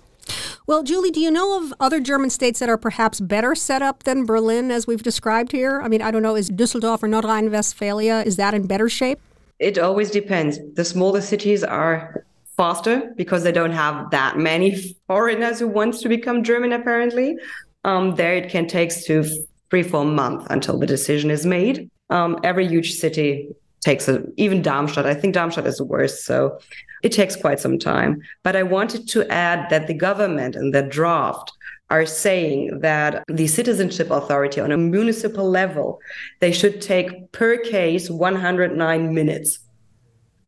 Well, 0.66 0.82
Julie, 0.82 1.12
do 1.12 1.20
you 1.20 1.30
know 1.30 1.62
of 1.62 1.72
other 1.78 2.00
German 2.00 2.30
states 2.30 2.58
that 2.58 2.68
are 2.68 2.76
perhaps 2.76 3.20
better 3.20 3.54
set 3.54 3.80
up 3.80 4.02
than 4.02 4.26
Berlin, 4.26 4.70
as 4.70 4.86
we've 4.86 5.02
described 5.02 5.52
here? 5.52 5.80
I 5.80 5.88
mean, 5.88 6.02
I 6.02 6.10
don't 6.10 6.22
know, 6.22 6.36
is 6.36 6.50
Düsseldorf 6.50 7.02
or 7.02 7.08
North 7.08 7.24
Rhine 7.24 7.50
Westphalia, 7.50 8.24
is 8.26 8.36
that 8.36 8.52
in 8.52 8.66
better 8.66 8.88
shape? 8.88 9.20
It 9.58 9.78
always 9.78 10.10
depends. 10.10 10.58
The 10.74 10.84
smaller 10.84 11.20
cities 11.20 11.62
are 11.62 12.24
faster 12.56 13.12
because 13.16 13.44
they 13.44 13.52
don't 13.52 13.72
have 13.72 14.10
that 14.10 14.36
many 14.36 14.74
foreigners 15.06 15.60
who 15.60 15.68
want 15.68 15.94
to 16.00 16.08
become 16.08 16.42
German, 16.42 16.72
apparently. 16.72 17.36
Um, 17.84 18.16
there 18.16 18.34
it 18.34 18.50
can 18.50 18.66
take 18.66 18.90
to 19.04 19.24
three, 19.70 19.84
four 19.84 20.04
months 20.04 20.46
until 20.50 20.78
the 20.78 20.86
decision 20.86 21.30
is 21.30 21.46
made. 21.46 21.88
Um, 22.10 22.38
every 22.42 22.66
huge 22.66 22.94
city 22.94 23.48
takes 23.80 24.08
a, 24.08 24.24
even 24.36 24.62
Darmstadt. 24.62 25.06
I 25.06 25.14
think 25.14 25.34
Darmstadt 25.34 25.66
is 25.66 25.78
the 25.78 25.84
worst. 25.84 26.24
So 26.24 26.58
it 27.02 27.12
takes 27.12 27.36
quite 27.36 27.60
some 27.60 27.78
time. 27.78 28.20
But 28.42 28.56
I 28.56 28.62
wanted 28.62 29.08
to 29.10 29.28
add 29.30 29.70
that 29.70 29.86
the 29.86 29.94
government 29.94 30.56
and 30.56 30.74
the 30.74 30.82
draft 30.82 31.52
are 31.90 32.06
saying 32.06 32.80
that 32.80 33.22
the 33.28 33.46
citizenship 33.46 34.10
authority 34.10 34.60
on 34.60 34.72
a 34.72 34.76
municipal 34.76 35.48
level 35.48 36.00
they 36.40 36.50
should 36.50 36.80
take 36.80 37.30
per 37.32 37.56
case 37.58 38.10
109 38.10 39.14
minutes 39.14 39.60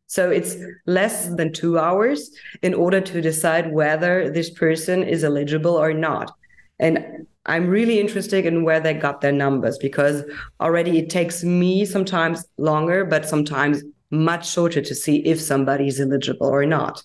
so 0.07 0.29
it's 0.29 0.57
less 0.85 1.27
than 1.35 1.53
two 1.53 1.77
hours 1.79 2.31
in 2.61 2.73
order 2.73 2.99
to 2.99 3.21
decide 3.21 3.71
whether 3.71 4.29
this 4.29 4.49
person 4.49 5.03
is 5.03 5.23
eligible 5.23 5.75
or 5.75 5.93
not 5.93 6.33
and 6.79 7.25
I'm 7.45 7.67
really 7.67 7.99
interested 7.99 8.45
in 8.45 8.63
where 8.63 8.79
they 8.79 8.93
got 8.93 9.21
their 9.21 9.31
numbers 9.31 9.77
because 9.77 10.23
already 10.59 10.99
it 10.99 11.09
takes 11.09 11.43
me 11.43 11.85
sometimes 11.85 12.45
longer, 12.57 13.05
but 13.05 13.27
sometimes 13.27 13.83
much 14.11 14.49
shorter 14.49 14.81
to 14.81 14.95
see 14.95 15.17
if 15.25 15.39
somebody 15.39 15.87
is 15.87 15.99
eligible 15.99 16.47
or 16.47 16.65
not. 16.65 17.03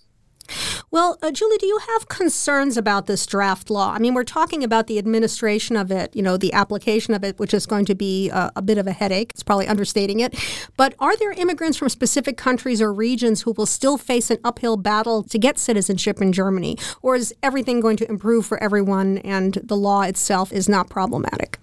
Well, 0.95 1.19
uh, 1.23 1.33
Julie, 1.33 1.59
do 1.59 1.67
you 1.67 1.81
have 1.89 2.07
concerns 2.07 2.77
about 2.77 3.07
this 3.07 3.27
draft 3.27 3.69
law? 3.69 3.93
I 3.93 3.99
mean, 3.99 4.15
we're 4.15 4.23
talking 4.23 4.63
about 4.63 4.87
the 4.87 4.97
administration 4.97 5.77
of 5.77 5.91
it, 5.91 6.15
you 6.15 6.23
know, 6.23 6.37
the 6.37 6.53
application 6.53 7.15
of 7.15 7.25
it, 7.25 7.37
which 7.37 7.53
is 7.53 7.67
going 7.67 7.85
to 7.87 7.97
be 7.97 8.31
uh, 8.31 8.51
a 8.55 8.63
bit 8.63 8.79
of 8.79 8.87
a 8.87 8.93
headache. 8.93 9.33
It's 9.33 9.43
probably 9.43 9.67
understating 9.67 10.21
it. 10.21 10.39
But 10.77 10.95
are 11.01 11.17
there 11.17 11.33
immigrants 11.33 11.77
from 11.77 11.89
specific 11.89 12.37
countries 12.37 12.81
or 12.81 12.93
regions 12.93 13.43
who 13.43 13.51
will 13.57 13.67
still 13.67 13.99
face 13.99 14.31
an 14.31 14.39
uphill 14.45 14.77
battle 14.77 15.25
to 15.25 15.37
get 15.37 15.59
citizenship 15.59 16.23
in 16.23 16.33
Germany? 16.33 16.79
Or 17.03 17.17
is 17.17 17.35
everything 17.43 17.81
going 17.81 17.97
to 17.97 18.09
improve 18.09 18.47
for 18.47 18.63
everyone 18.63 19.19
and 19.19 19.55
the 19.65 19.77
law 19.77 20.03
itself 20.03 20.53
is 20.53 20.69
not 20.69 20.91
problematic? 20.91 21.59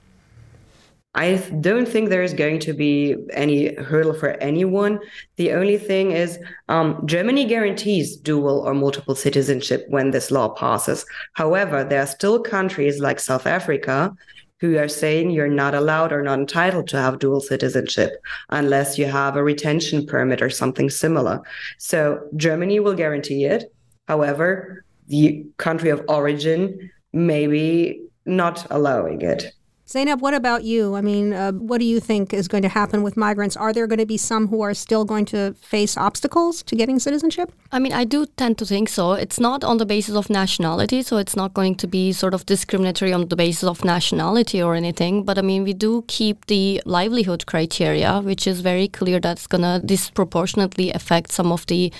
I 1.13 1.36
don't 1.60 1.88
think 1.88 2.10
there 2.10 2.24
is 2.24 2.34
going 2.34 2.60
to 2.60 2.74
be 2.74 3.18
any 3.34 3.75
hurdle 3.75 4.13
for 4.13 4.30
anyone. 4.41 5.00
The 5.36 5.51
only 5.51 5.77
thing 5.77 6.12
is, 6.12 6.39
um, 6.70 7.06
Germany 7.06 7.46
guarantees 7.46 8.15
dual 8.15 8.60
or 8.60 8.74
multiple 8.74 9.15
citizenship 9.15 9.86
when 9.89 10.12
this 10.12 10.32
law 10.32 10.50
passes. 10.50 11.06
However, 11.34 11.84
there 11.84 12.01
are 12.01 12.08
still 12.08 12.39
countries 12.39 13.01
like 13.01 13.20
South 13.20 13.46
Africa 13.46 14.15
who 14.62 14.77
are 14.77 14.88
saying 14.88 15.32
you're 15.32 15.50
not 15.50 15.74
allowed 15.74 16.13
or 16.13 16.22
not 16.22 16.39
entitled 16.39 16.88
to 16.88 16.98
have 16.98 17.20
dual 17.20 17.41
citizenship 17.41 18.12
unless 18.50 18.98
you 18.98 19.06
have 19.06 19.36
a 19.36 19.44
retention 19.44 20.06
permit 20.06 20.41
or 20.41 20.50
something 20.50 20.89
similar. 20.89 21.41
So 21.77 22.22
Germany 22.38 22.80
will 22.80 22.94
guarantee 22.94 23.46
it. 23.46 23.74
However, 24.08 24.86
the 25.08 25.46
country 25.58 25.89
of 25.89 26.06
origin 26.08 26.91
maybe 27.12 28.03
not 28.25 28.65
allowing 28.70 29.22
it. 29.22 29.51
Zeynep, 29.91 30.19
what 30.19 30.33
about 30.33 30.63
you? 30.63 30.95
I 30.95 31.01
mean, 31.01 31.33
uh, 31.33 31.51
what 31.51 31.79
do 31.79 31.86
you 31.86 32.00
think 32.00 32.33
is 32.33 32.48
going 32.48 32.63
to 32.63 32.69
happen 32.69 33.03
with 33.03 33.17
migrants? 33.17 33.57
Are 33.57 33.74
there 33.74 33.88
going 33.88 34.00
to 34.00 34.05
be 34.05 34.15
some 34.15 34.48
who 34.48 34.62
are 34.62 34.74
still 34.74 35.03
going 35.03 35.25
to 35.25 35.53
face 35.55 35.98
obstacles 35.98 36.63
to 36.63 36.77
getting 36.77 36.98
citizenship? 36.98 37.51
I 37.74 37.79
mean, 37.79 37.91
I 37.91 38.05
do 38.05 38.25
tend 38.38 38.57
to 38.60 38.65
think 38.65 38.88
so. 38.88 39.12
It's 39.12 39.38
not 39.38 39.65
on 39.65 39.79
the 39.79 39.86
basis 39.86 40.15
of 40.15 40.29
nationality, 40.29 41.01
so 41.03 41.17
it's 41.17 41.36
not 41.36 41.53
going 41.53 41.75
to 41.75 41.88
be 41.88 42.13
sort 42.13 42.33
of 42.33 42.45
discriminatory 42.45 43.12
on 43.12 43.27
the 43.27 43.36
basis 43.36 43.65
of 43.65 43.83
nationality 43.83 44.63
or 44.63 44.75
anything. 44.75 45.25
But 45.25 45.38
I 45.38 45.41
mean, 45.41 45.65
we 45.65 45.74
do 45.74 46.05
keep 46.07 46.45
the 46.45 46.81
livelihood 46.86 47.45
criteria, 47.45 48.21
which 48.21 48.48
is 48.48 48.62
very 48.62 48.88
clear 48.88 49.19
that's 49.19 49.45
going 49.45 49.63
to 49.63 49.86
disproportionately 49.86 50.93
affect 50.93 51.33
some 51.33 51.51
of 51.51 51.65
the 51.65 51.91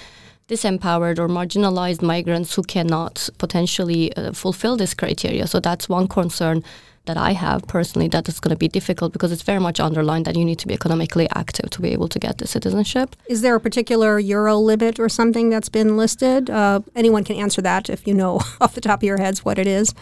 disempowered 0.48 1.20
or 1.20 1.28
marginalized 1.28 2.02
migrants 2.02 2.56
who 2.56 2.64
cannot 2.64 3.28
potentially 3.38 4.16
uh, 4.16 4.32
fulfill 4.32 4.78
this 4.78 4.94
criteria. 4.94 5.46
So 5.46 5.60
that's 5.60 5.90
one 5.90 6.08
concern 6.08 6.64
that 7.06 7.18
I 7.18 7.32
have 7.34 7.68
personally 7.68 8.08
that 8.10 8.28
is 8.28 8.40
going 8.40 8.52
to 8.52 8.58
be 8.58 8.68
difficult 8.68 9.14
because 9.14 9.32
it's 9.32 9.42
very 9.42 9.60
much 9.60 9.80
underlined 9.80 10.26
that 10.26 10.36
you 10.36 10.46
need 10.46 10.60
to 10.60 10.68
be 10.68 10.74
economically 10.74 11.28
active 11.36 11.70
to 11.72 11.82
be 11.82 11.90
able 11.90 12.08
to 12.10 12.20
get 12.20 12.38
the 12.38 12.48
citizenship. 12.48 13.16
Is 13.28 13.42
there 13.42 13.56
a 13.56 13.60
particular 13.60 14.20
euro 14.20 14.58
limit 14.58 15.00
or 15.00 15.10
something 15.10 15.50
that's 15.50 15.70
been 15.70 15.98
listed? 15.98 16.50
Uh, 16.50 16.82
anyone 16.96 17.24
can 17.24 17.38
answer 17.38 17.62
that 17.62 17.90
if 17.90 18.08
you 18.08 18.14
know 18.14 18.40
off 18.62 18.76
the 18.76 18.82
top 18.82 19.00
of 19.00 19.04
your 19.04 19.18
heads 19.18 19.44
what 19.44 19.58
it 19.58 19.68
is. 19.68 19.94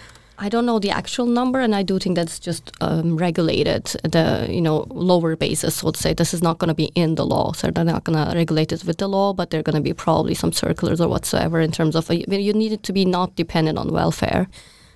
I 0.41 0.47
don't 0.47 0.65
know 0.65 0.79
the 0.79 0.89
actual 0.89 1.25
number, 1.25 1.59
and 1.59 1.75
I 1.75 1.83
do 1.83 1.99
think 1.99 2.15
that's 2.15 2.39
just 2.39 2.71
um, 2.79 3.17
regulated 3.17 3.83
the 4.03 4.47
you 4.49 4.61
know 4.61 4.87
lower 4.89 5.35
basis. 5.35 5.75
So 5.75 5.91
to 5.91 5.99
say, 5.99 6.13
this 6.13 6.33
is 6.33 6.41
not 6.41 6.59
going 6.59 6.69
to 6.69 6.73
be 6.73 6.91
in 6.95 7.15
the 7.15 7.25
law, 7.25 7.51
so 7.51 7.69
they're 7.69 7.83
not 7.83 8.05
going 8.05 8.17
to 8.17 8.33
regulate 8.33 8.71
it 8.71 8.85
with 8.85 8.99
the 8.99 9.09
law, 9.09 9.33
but 9.33 9.49
they're 9.49 9.63
going 9.63 9.75
to 9.75 9.81
be 9.81 9.93
probably 9.93 10.33
some 10.33 10.53
circulars 10.53 11.01
or 11.01 11.09
whatsoever 11.09 11.59
in 11.59 11.71
terms 11.73 11.93
of 11.93 12.09
uh, 12.09 12.13
you 12.13 12.53
need 12.53 12.71
it 12.71 12.83
to 12.83 12.93
be 12.93 13.03
not 13.03 13.35
dependent 13.35 13.77
on 13.77 13.91
welfare. 13.91 14.47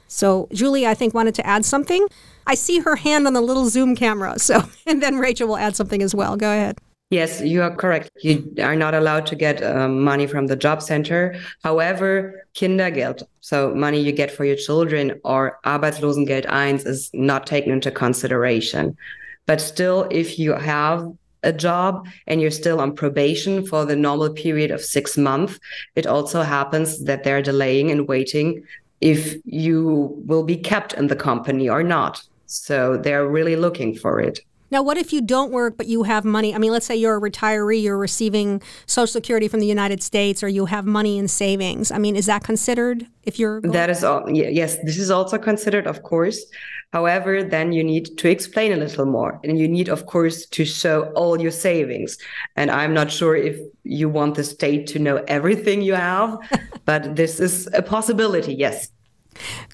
So 0.07 0.48
Julie, 0.51 0.88
I 0.88 0.93
think 0.93 1.13
wanted 1.13 1.36
to 1.36 1.45
add 1.45 1.65
something. 1.65 2.07
I 2.45 2.55
see 2.55 2.79
her 2.79 2.95
hand 2.95 3.27
on 3.27 3.33
the 3.33 3.41
little 3.41 3.69
Zoom 3.69 3.95
camera. 3.95 4.39
So 4.39 4.63
and 4.86 5.01
then 5.01 5.17
Rachel 5.17 5.48
will 5.48 5.57
add 5.57 5.75
something 5.75 6.01
as 6.01 6.13
well. 6.13 6.36
Go 6.36 6.51
ahead. 6.51 6.77
Yes, 7.10 7.41
you 7.41 7.62
are 7.62 7.75
correct. 7.75 8.10
You 8.22 8.55
are 8.60 8.75
not 8.75 8.95
allowed 8.95 9.27
to 9.27 9.36
get 9.36 9.62
um, 9.62 10.01
money 10.01 10.25
from 10.25 10.48
the 10.48 10.55
job 10.55 10.81
center. 10.81 11.36
However, 11.62 12.48
Kindergeld, 12.55 13.22
so 13.39 13.75
money 13.75 14.01
you 14.01 14.12
get 14.12 14.31
for 14.31 14.45
your 14.45 14.55
children, 14.55 15.22
or 15.24 15.60
Arbeitslosengeld 15.63 16.50
1 16.50 16.88
is 16.91 17.12
not 17.13 17.45
taken 17.45 17.72
into 17.72 17.91
consideration. 17.91 18.98
But 19.45 19.62
still, 19.62 20.07
if 20.10 20.39
you 20.39 20.53
have 20.53 21.07
a 21.43 21.53
job 21.53 22.07
and 22.25 22.41
you're 22.41 22.50
still 22.50 22.79
on 22.79 22.95
probation 22.95 23.65
for 23.65 23.86
the 23.86 23.95
normal 23.95 24.31
period 24.31 24.72
of 24.72 24.81
six 24.81 25.15
months, 25.15 25.60
it 25.95 26.07
also 26.07 26.41
happens 26.41 27.03
that 27.03 27.24
they're 27.24 27.43
delaying 27.43 27.91
and 27.91 28.07
waiting 28.07 28.63
if 29.03 29.36
you 29.43 30.15
will 30.25 30.43
be 30.43 30.55
kept 30.55 30.93
in 30.93 31.07
the 31.07 31.15
company 31.15 31.67
or 31.67 31.83
not. 31.83 32.24
So 32.45 32.95
they're 32.95 33.27
really 33.27 33.57
looking 33.57 33.93
for 33.93 34.22
it. 34.22 34.39
Now, 34.73 34.81
what 34.81 34.97
if 34.97 35.13
you 35.13 35.21
don't 35.21 35.51
work 35.51 35.77
but 35.77 35.85
you 35.85 36.01
have 36.01 36.25
money? 36.25 36.55
I 36.55 36.57
mean, 36.57 36.71
let's 36.71 36.87
say 36.87 36.95
you're 36.95 37.15
a 37.15 37.21
retiree, 37.21 37.79
you're 37.79 37.95
receiving 37.95 38.59
Social 38.87 39.05
Security 39.05 39.47
from 39.47 39.59
the 39.59 39.67
United 39.67 40.01
States, 40.01 40.41
or 40.41 40.47
you 40.47 40.65
have 40.65 40.83
money 40.83 41.19
in 41.19 41.27
savings. 41.27 41.91
I 41.91 41.99
mean, 41.99 42.15
is 42.15 42.25
that 42.25 42.43
considered 42.43 43.05
if 43.21 43.37
you're. 43.37 43.61
Going- 43.61 43.71
that 43.71 43.91
is 43.91 44.03
all. 44.03 44.27
Yes, 44.31 44.77
this 44.77 44.97
is 44.97 45.11
also 45.11 45.37
considered, 45.37 45.85
of 45.85 46.01
course. 46.01 46.43
However, 46.91 47.43
then 47.43 47.71
you 47.71 47.83
need 47.83 48.17
to 48.17 48.27
explain 48.27 48.71
a 48.71 48.77
little 48.77 49.05
more. 49.05 49.39
And 49.43 49.59
you 49.59 49.67
need, 49.67 49.89
of 49.89 50.07
course, 50.07 50.47
to 50.47 50.65
show 50.65 51.03
all 51.13 51.39
your 51.39 51.51
savings. 51.51 52.17
And 52.55 52.71
I'm 52.71 52.95
not 52.95 53.11
sure 53.11 53.35
if 53.35 53.59
you 53.83 54.09
want 54.09 54.33
the 54.33 54.43
state 54.43 54.87
to 54.87 54.97
know 54.97 55.17
everything 55.27 55.83
you 55.83 55.93
have, 55.93 56.39
but 56.85 57.15
this 57.15 57.39
is 57.39 57.69
a 57.75 57.83
possibility, 57.83 58.55
yes. 58.55 58.89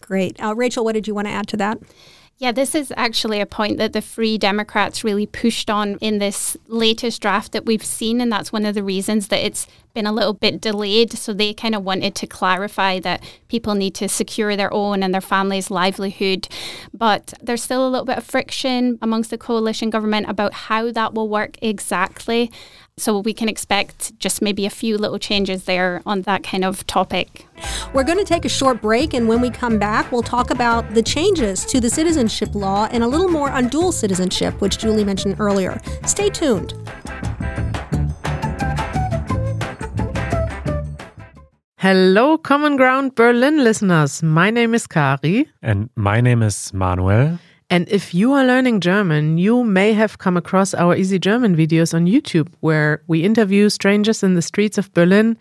Great. 0.01 0.43
Uh, 0.43 0.55
Rachel, 0.55 0.83
what 0.83 0.91
did 0.91 1.07
you 1.07 1.15
want 1.15 1.27
to 1.27 1.33
add 1.33 1.47
to 1.47 1.57
that? 1.57 1.77
Yeah, 2.39 2.53
this 2.53 2.73
is 2.73 2.93
actually 2.95 3.41
a 3.41 3.45
point 3.45 3.77
that 3.79 3.91
the 3.91 4.01
Free 4.01 4.37
Democrats 4.37 5.03
really 5.03 5.25
pushed 5.25 5.69
on 5.69 5.97
in 5.97 6.19
this 6.19 6.55
latest 6.67 7.21
draft 7.21 7.51
that 7.51 7.65
we've 7.65 7.83
seen. 7.83 8.21
And 8.21 8.31
that's 8.31 8.53
one 8.53 8.65
of 8.65 8.75
the 8.75 8.83
reasons 8.83 9.27
that 9.27 9.45
it's 9.45 9.67
been 9.93 10.05
a 10.05 10.13
little 10.13 10.33
bit 10.33 10.61
delayed. 10.61 11.11
So 11.11 11.33
they 11.33 11.53
kind 11.53 11.75
of 11.75 11.83
wanted 11.83 12.15
to 12.15 12.27
clarify 12.27 13.01
that 13.01 13.21
people 13.49 13.75
need 13.75 13.93
to 13.95 14.07
secure 14.07 14.55
their 14.55 14.73
own 14.73 15.03
and 15.03 15.13
their 15.13 15.19
family's 15.19 15.69
livelihood. 15.69 16.47
But 16.93 17.33
there's 17.41 17.61
still 17.61 17.85
a 17.85 17.89
little 17.89 18.05
bit 18.05 18.19
of 18.19 18.23
friction 18.23 18.97
amongst 19.01 19.31
the 19.31 19.37
coalition 19.37 19.89
government 19.89 20.29
about 20.29 20.53
how 20.53 20.93
that 20.93 21.13
will 21.13 21.27
work 21.27 21.57
exactly. 21.61 22.53
So 22.99 23.19
we 23.19 23.33
can 23.33 23.47
expect 23.47 24.17
just 24.19 24.41
maybe 24.41 24.65
a 24.65 24.69
few 24.69 24.97
little 24.97 25.19
changes 25.19 25.63
there 25.63 26.01
on 26.05 26.23
that 26.23 26.43
kind 26.43 26.65
of 26.65 26.85
topic. 26.85 27.47
We're 27.93 28.03
going 28.03 28.17
to 28.17 28.25
take 28.25 28.43
a 28.43 28.49
short 28.49 28.81
break, 28.81 29.13
and 29.13 29.27
when 29.27 29.39
we 29.39 29.49
come 29.49 29.79
back, 29.79 30.11
we'll 30.11 30.21
talk 30.21 30.51
about 30.51 30.93
the 30.93 31.01
changes 31.01 31.65
to 31.65 31.79
the 31.79 31.89
citizenship 31.89 32.53
law 32.53 32.89
and 32.91 33.01
a 33.01 33.07
little 33.07 33.29
more 33.29 33.49
on 33.51 33.69
dual 33.69 33.93
citizenship, 33.93 34.59
which 34.59 34.77
Julie 34.77 35.05
mentioned 35.05 35.37
earlier. 35.39 35.79
Stay 36.05 36.29
tuned. 36.29 36.73
Hello, 41.77 42.37
Common 42.37 42.75
Ground 42.75 43.15
Berlin 43.15 43.63
listeners. 43.63 44.21
My 44.21 44.49
name 44.49 44.73
is 44.73 44.85
Kari. 44.85 45.47
And 45.61 45.89
my 45.95 46.19
name 46.19 46.43
is 46.43 46.73
Manuel. 46.73 47.39
And 47.71 47.87
if 47.87 48.15
you 48.15 48.33
are 48.33 48.43
learning 48.43 48.79
German, 48.79 49.37
you 49.37 49.63
may 49.63 49.93
have 49.93 50.17
come 50.17 50.35
across 50.35 50.73
our 50.73 50.95
Easy 50.95 51.19
German 51.19 51.55
videos 51.55 51.93
on 51.93 52.07
YouTube, 52.07 52.47
where 52.61 53.03
we 53.05 53.23
interview 53.23 53.69
strangers 53.69 54.23
in 54.23 54.33
the 54.33 54.41
streets 54.41 54.79
of 54.79 54.91
Berlin. 54.95 55.37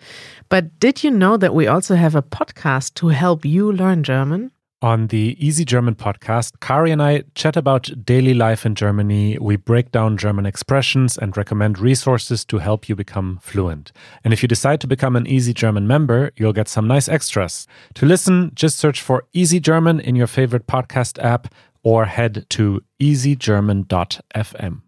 But 0.50 0.78
did 0.78 1.02
you 1.02 1.10
know 1.10 1.38
that 1.38 1.54
we 1.54 1.66
also 1.66 1.94
have 1.94 2.14
a 2.14 2.20
podcast 2.22 2.92
to 2.94 3.08
help 3.08 3.46
you 3.46 3.72
learn 3.72 4.02
German? 4.02 4.52
On 4.80 5.08
the 5.08 5.36
Easy 5.40 5.64
German 5.64 5.96
podcast, 5.96 6.60
Kari 6.60 6.92
and 6.92 7.02
I 7.02 7.24
chat 7.34 7.56
about 7.56 7.90
daily 8.04 8.32
life 8.32 8.64
in 8.64 8.76
Germany. 8.76 9.36
We 9.40 9.56
break 9.56 9.90
down 9.90 10.16
German 10.16 10.46
expressions 10.46 11.18
and 11.18 11.36
recommend 11.36 11.80
resources 11.80 12.44
to 12.44 12.58
help 12.58 12.88
you 12.88 12.94
become 12.94 13.40
fluent. 13.42 13.90
And 14.22 14.32
if 14.32 14.40
you 14.40 14.46
decide 14.46 14.80
to 14.82 14.86
become 14.86 15.16
an 15.16 15.26
Easy 15.26 15.52
German 15.52 15.88
member, 15.88 16.30
you'll 16.36 16.52
get 16.52 16.68
some 16.68 16.86
nice 16.86 17.08
extras. 17.08 17.66
To 17.94 18.06
listen, 18.06 18.52
just 18.54 18.78
search 18.78 19.00
for 19.00 19.24
Easy 19.32 19.58
German 19.58 19.98
in 19.98 20.14
your 20.14 20.28
favorite 20.28 20.68
podcast 20.68 21.20
app 21.24 21.52
or 21.82 22.04
head 22.04 22.46
to 22.50 22.80
easygerman.fm. 23.00 24.82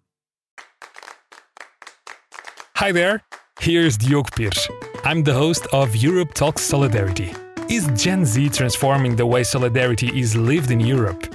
Hi 2.77 2.93
there, 2.93 3.23
here's 3.61 3.97
Diog 3.97 4.31
Pirsch. 4.33 4.69
I'm 5.05 5.23
the 5.23 5.35
host 5.35 5.67
of 5.73 5.95
Europe 5.97 6.35
Talks 6.35 6.63
Solidarity. 6.63 7.35
Is 7.69 7.89
Gen 7.95 8.25
Z 8.25 8.49
transforming 8.49 9.17
the 9.17 9.27
way 9.27 9.45
solidarity 9.45 10.09
is 10.19 10.35
lived 10.35 10.71
in 10.71 10.81
Europe? 10.81 11.35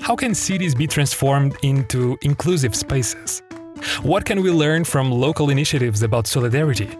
How 0.00 0.14
can 0.14 0.34
cities 0.34 0.74
be 0.74 0.86
transformed 0.86 1.56
into 1.62 2.18
inclusive 2.22 2.74
spaces? 2.74 3.42
What 4.02 4.24
can 4.24 4.42
we 4.42 4.50
learn 4.50 4.84
from 4.84 5.10
local 5.10 5.48
initiatives 5.48 6.02
about 6.02 6.26
solidarity? 6.26 6.90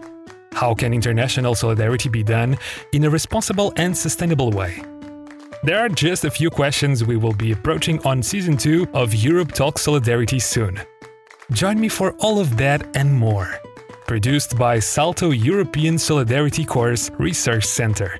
How 0.53 0.73
can 0.73 0.93
international 0.93 1.53
solidarity 1.53 2.09
be 2.09 2.23
done 2.23 2.57
in 2.93 3.03
a 3.03 3.09
responsible 3.09 3.73
and 3.75 3.95
sustainable 3.95 4.51
way? 4.51 4.81
There 5.65 5.79
are 5.79 5.89
just 5.89 6.25
a 6.25 6.29
few 6.29 6.51
questions 6.51 7.03
we 7.03 7.17
will 7.17 7.33
be 7.33 7.51
approaching 7.51 7.99
on 8.05 8.21
season 8.21 8.55
2 8.55 8.89
of 8.93 9.15
Europe 9.15 9.51
Talk 9.51 9.79
Solidarity 9.79 10.37
soon. 10.37 10.79
Join 11.53 11.79
me 11.79 11.89
for 11.89 12.11
all 12.19 12.39
of 12.39 12.55
that 12.57 12.95
and 12.95 13.11
more. 13.11 13.49
Produced 14.05 14.59
by 14.59 14.77
Salto 14.77 15.31
European 15.31 15.97
Solidarity 15.97 16.65
Corps 16.65 17.09
Research 17.17 17.65
Center. 17.65 18.15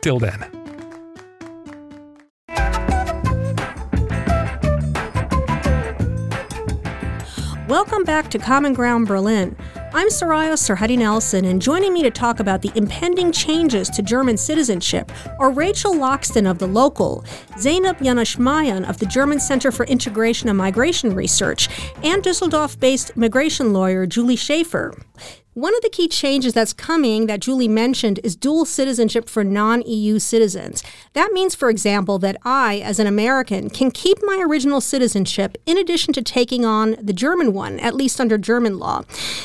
Till 0.00 0.20
then. 0.20 0.46
Welcome 7.66 8.04
back 8.04 8.30
to 8.30 8.38
Common 8.38 8.74
Ground 8.74 9.08
Berlin. 9.08 9.56
I'm 9.96 10.08
Soraya 10.08 10.54
Sarhaddi 10.54 10.98
Nelson, 10.98 11.44
and 11.44 11.62
joining 11.62 11.92
me 11.92 12.02
to 12.02 12.10
talk 12.10 12.40
about 12.40 12.62
the 12.62 12.72
impending 12.74 13.30
changes 13.30 13.88
to 13.90 14.02
German 14.02 14.36
citizenship 14.36 15.12
are 15.38 15.52
Rachel 15.52 15.94
Loxton 15.94 16.50
of 16.50 16.58
The 16.58 16.66
Local, 16.66 17.24
Zeynep 17.52 18.00
Yanaşmayan 18.00 18.88
of 18.88 18.98
the 18.98 19.06
German 19.06 19.38
Center 19.38 19.70
for 19.70 19.86
Integration 19.86 20.48
and 20.48 20.58
Migration 20.58 21.14
Research, 21.14 21.68
and 22.02 22.24
Dusseldorf 22.24 22.76
based 22.80 23.16
migration 23.16 23.72
lawyer 23.72 24.04
Julie 24.04 24.34
Schaefer. 24.34 25.00
One 25.54 25.72
of 25.76 25.82
the 25.82 25.88
key 25.88 26.08
changes 26.08 26.52
that's 26.52 26.72
coming 26.72 27.26
that 27.26 27.38
Julie 27.38 27.68
mentioned 27.68 28.18
is 28.24 28.34
dual 28.34 28.64
citizenship 28.64 29.28
for 29.28 29.44
non 29.44 29.82
EU 29.82 30.18
citizens. 30.18 30.82
That 31.12 31.30
means, 31.32 31.54
for 31.54 31.70
example, 31.70 32.18
that 32.18 32.36
I, 32.44 32.78
as 32.78 32.98
an 32.98 33.06
American, 33.06 33.70
can 33.70 33.92
keep 33.92 34.18
my 34.22 34.42
original 34.44 34.80
citizenship 34.80 35.56
in 35.64 35.78
addition 35.78 36.12
to 36.14 36.22
taking 36.22 36.66
on 36.66 36.96
the 37.00 37.12
German 37.12 37.52
one, 37.52 37.78
at 37.78 37.94
least 37.94 38.20
under 38.20 38.36
German 38.36 38.80
law. 38.80 39.02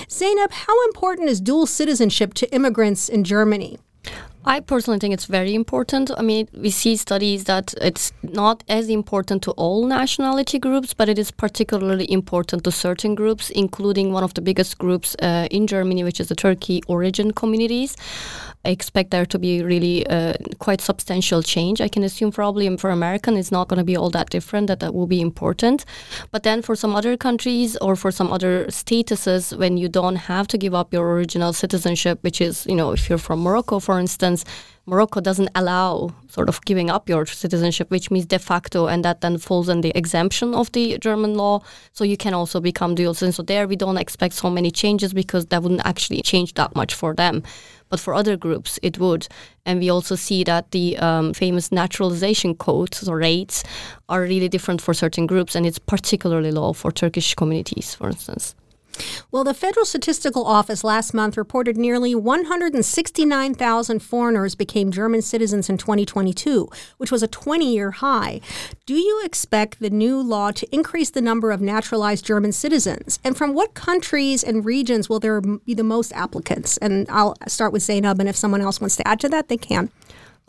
Zeynep, 0.07 0.51
how 0.51 0.83
important 0.85 1.29
is 1.29 1.39
dual 1.39 1.67
citizenship 1.67 2.33
to 2.35 2.51
immigrants 2.51 3.07
in 3.07 3.23
Germany? 3.23 3.77
I 4.45 4.61
personally 4.61 4.99
think 4.99 5.13
it's 5.13 5.25
very 5.25 5.53
important. 5.53 6.11
I 6.17 6.21
mean, 6.21 6.47
we 6.53 6.69
see 6.69 6.95
studies 6.95 7.43
that 7.43 7.73
it's 7.81 8.13
not 8.23 8.63
as 8.69 8.87
important 8.89 9.43
to 9.43 9.51
all 9.51 9.85
nationality 9.85 10.59
groups, 10.59 10.93
but 10.93 11.09
it 11.09 11.19
is 11.19 11.29
particularly 11.29 12.09
important 12.09 12.63
to 12.63 12.71
certain 12.71 13.15
groups, 13.15 13.49
including 13.49 14.13
one 14.13 14.23
of 14.23 14.33
the 14.35 14.41
biggest 14.41 14.77
groups 14.77 15.15
uh, 15.21 15.47
in 15.51 15.67
Germany, 15.67 16.05
which 16.05 16.21
is 16.21 16.29
the 16.29 16.35
Turkey 16.35 16.81
origin 16.87 17.31
communities. 17.31 17.97
I 18.65 18.69
expect 18.69 19.11
there 19.11 19.25
to 19.25 19.39
be 19.39 19.63
really 19.63 20.05
uh, 20.07 20.33
quite 20.59 20.81
substantial 20.81 21.41
change. 21.41 21.79
I 21.79 21.87
can 21.87 22.03
assume 22.03 22.31
probably 22.31 22.75
for 22.77 22.89
American 22.89 23.37
it's 23.37 23.51
not 23.51 23.67
going 23.67 23.77
to 23.77 23.85
be 23.85 23.95
all 23.95 24.09
that 24.11 24.29
different. 24.29 24.67
That 24.67 24.79
that 24.81 24.93
will 24.93 25.07
be 25.07 25.21
important, 25.21 25.85
but 26.31 26.43
then 26.43 26.61
for 26.61 26.75
some 26.75 26.95
other 26.95 27.15
countries 27.17 27.77
or 27.77 27.95
for 27.95 28.11
some 28.11 28.31
other 28.31 28.65
statuses, 28.65 29.57
when 29.57 29.77
you 29.77 29.87
don't 29.87 30.17
have 30.17 30.47
to 30.49 30.57
give 30.57 30.73
up 30.73 30.93
your 30.93 31.09
original 31.13 31.53
citizenship, 31.53 32.19
which 32.21 32.41
is 32.41 32.65
you 32.67 32.75
know 32.75 32.91
if 32.91 33.09
you're 33.09 33.17
from 33.17 33.39
Morocco, 33.39 33.79
for 33.79 33.97
instance, 33.97 34.28
Morocco 34.89 35.21
doesn't 35.21 35.49
allow 35.53 36.09
sort 36.29 36.49
of 36.49 36.59
giving 36.65 36.89
up 36.89 37.07
your 37.07 37.25
citizenship, 37.25 37.91
which 37.91 38.09
means 38.09 38.25
de 38.25 38.39
facto, 38.39 38.87
and 38.87 39.05
that 39.05 39.21
then 39.21 39.37
falls 39.37 39.69
in 39.69 39.81
the 39.81 39.95
exemption 39.95 40.55
of 40.55 40.71
the 40.71 40.97
German 40.97 41.35
law. 41.35 41.61
So 41.93 42.03
you 42.03 42.17
can 42.17 42.33
also 42.33 42.59
become 42.59 42.95
dual 42.95 43.13
citizen. 43.13 43.33
So 43.33 43.43
there 43.43 43.67
we 43.67 43.75
don't 43.75 43.97
expect 43.97 44.33
so 44.33 44.49
many 44.49 44.71
changes 44.71 45.13
because 45.13 45.45
that 45.47 45.61
wouldn't 45.61 45.85
actually 45.85 46.21
change 46.23 46.55
that 46.55 46.75
much 46.75 46.95
for 46.95 47.13
them. 47.13 47.43
But 47.89 47.99
for 47.99 48.13
other 48.13 48.35
groups, 48.35 48.79
it 48.81 48.97
would. 48.99 49.27
And 49.65 49.79
we 49.79 49.89
also 49.89 50.15
see 50.15 50.43
that 50.43 50.71
the 50.71 50.97
um, 50.97 51.33
famous 51.33 51.71
naturalization 51.71 52.55
codes 52.55 53.07
or 53.07 53.17
rates 53.17 53.63
are 54.07 54.21
really 54.21 54.49
different 54.49 54.81
for 54.81 54.93
certain 54.93 55.27
groups, 55.27 55.55
and 55.55 55.65
it's 55.65 55.79
particularly 55.79 56.51
low 56.51 56.73
for 56.73 56.91
Turkish 56.91 57.35
communities, 57.35 57.93
for 57.93 58.07
instance. 58.07 58.55
Well, 59.31 59.43
the 59.43 59.53
Federal 59.53 59.85
Statistical 59.85 60.45
Office 60.45 60.83
last 60.83 61.13
month 61.13 61.37
reported 61.37 61.77
nearly 61.77 62.15
169,000 62.15 63.99
foreigners 63.99 64.55
became 64.55 64.91
German 64.91 65.21
citizens 65.21 65.69
in 65.69 65.77
2022, 65.77 66.69
which 66.97 67.11
was 67.11 67.21
a 67.23 67.27
20 67.27 67.71
year 67.71 67.91
high. 67.91 68.41
Do 68.85 68.95
you 68.95 69.21
expect 69.23 69.79
the 69.79 69.89
new 69.89 70.21
law 70.21 70.51
to 70.51 70.67
increase 70.73 71.09
the 71.11 71.21
number 71.21 71.51
of 71.51 71.61
naturalized 71.61 72.25
German 72.25 72.51
citizens? 72.51 73.19
And 73.23 73.37
from 73.37 73.53
what 73.53 73.73
countries 73.73 74.43
and 74.43 74.65
regions 74.65 75.09
will 75.09 75.19
there 75.19 75.41
be 75.41 75.73
the 75.73 75.83
most 75.83 76.11
applicants? 76.13 76.77
And 76.77 77.07
I'll 77.09 77.35
start 77.47 77.71
with 77.71 77.83
Zeynep, 77.83 78.19
and 78.19 78.27
if 78.27 78.35
someone 78.35 78.61
else 78.61 78.81
wants 78.81 78.95
to 78.97 79.07
add 79.07 79.19
to 79.21 79.29
that, 79.29 79.47
they 79.47 79.57
can. 79.57 79.91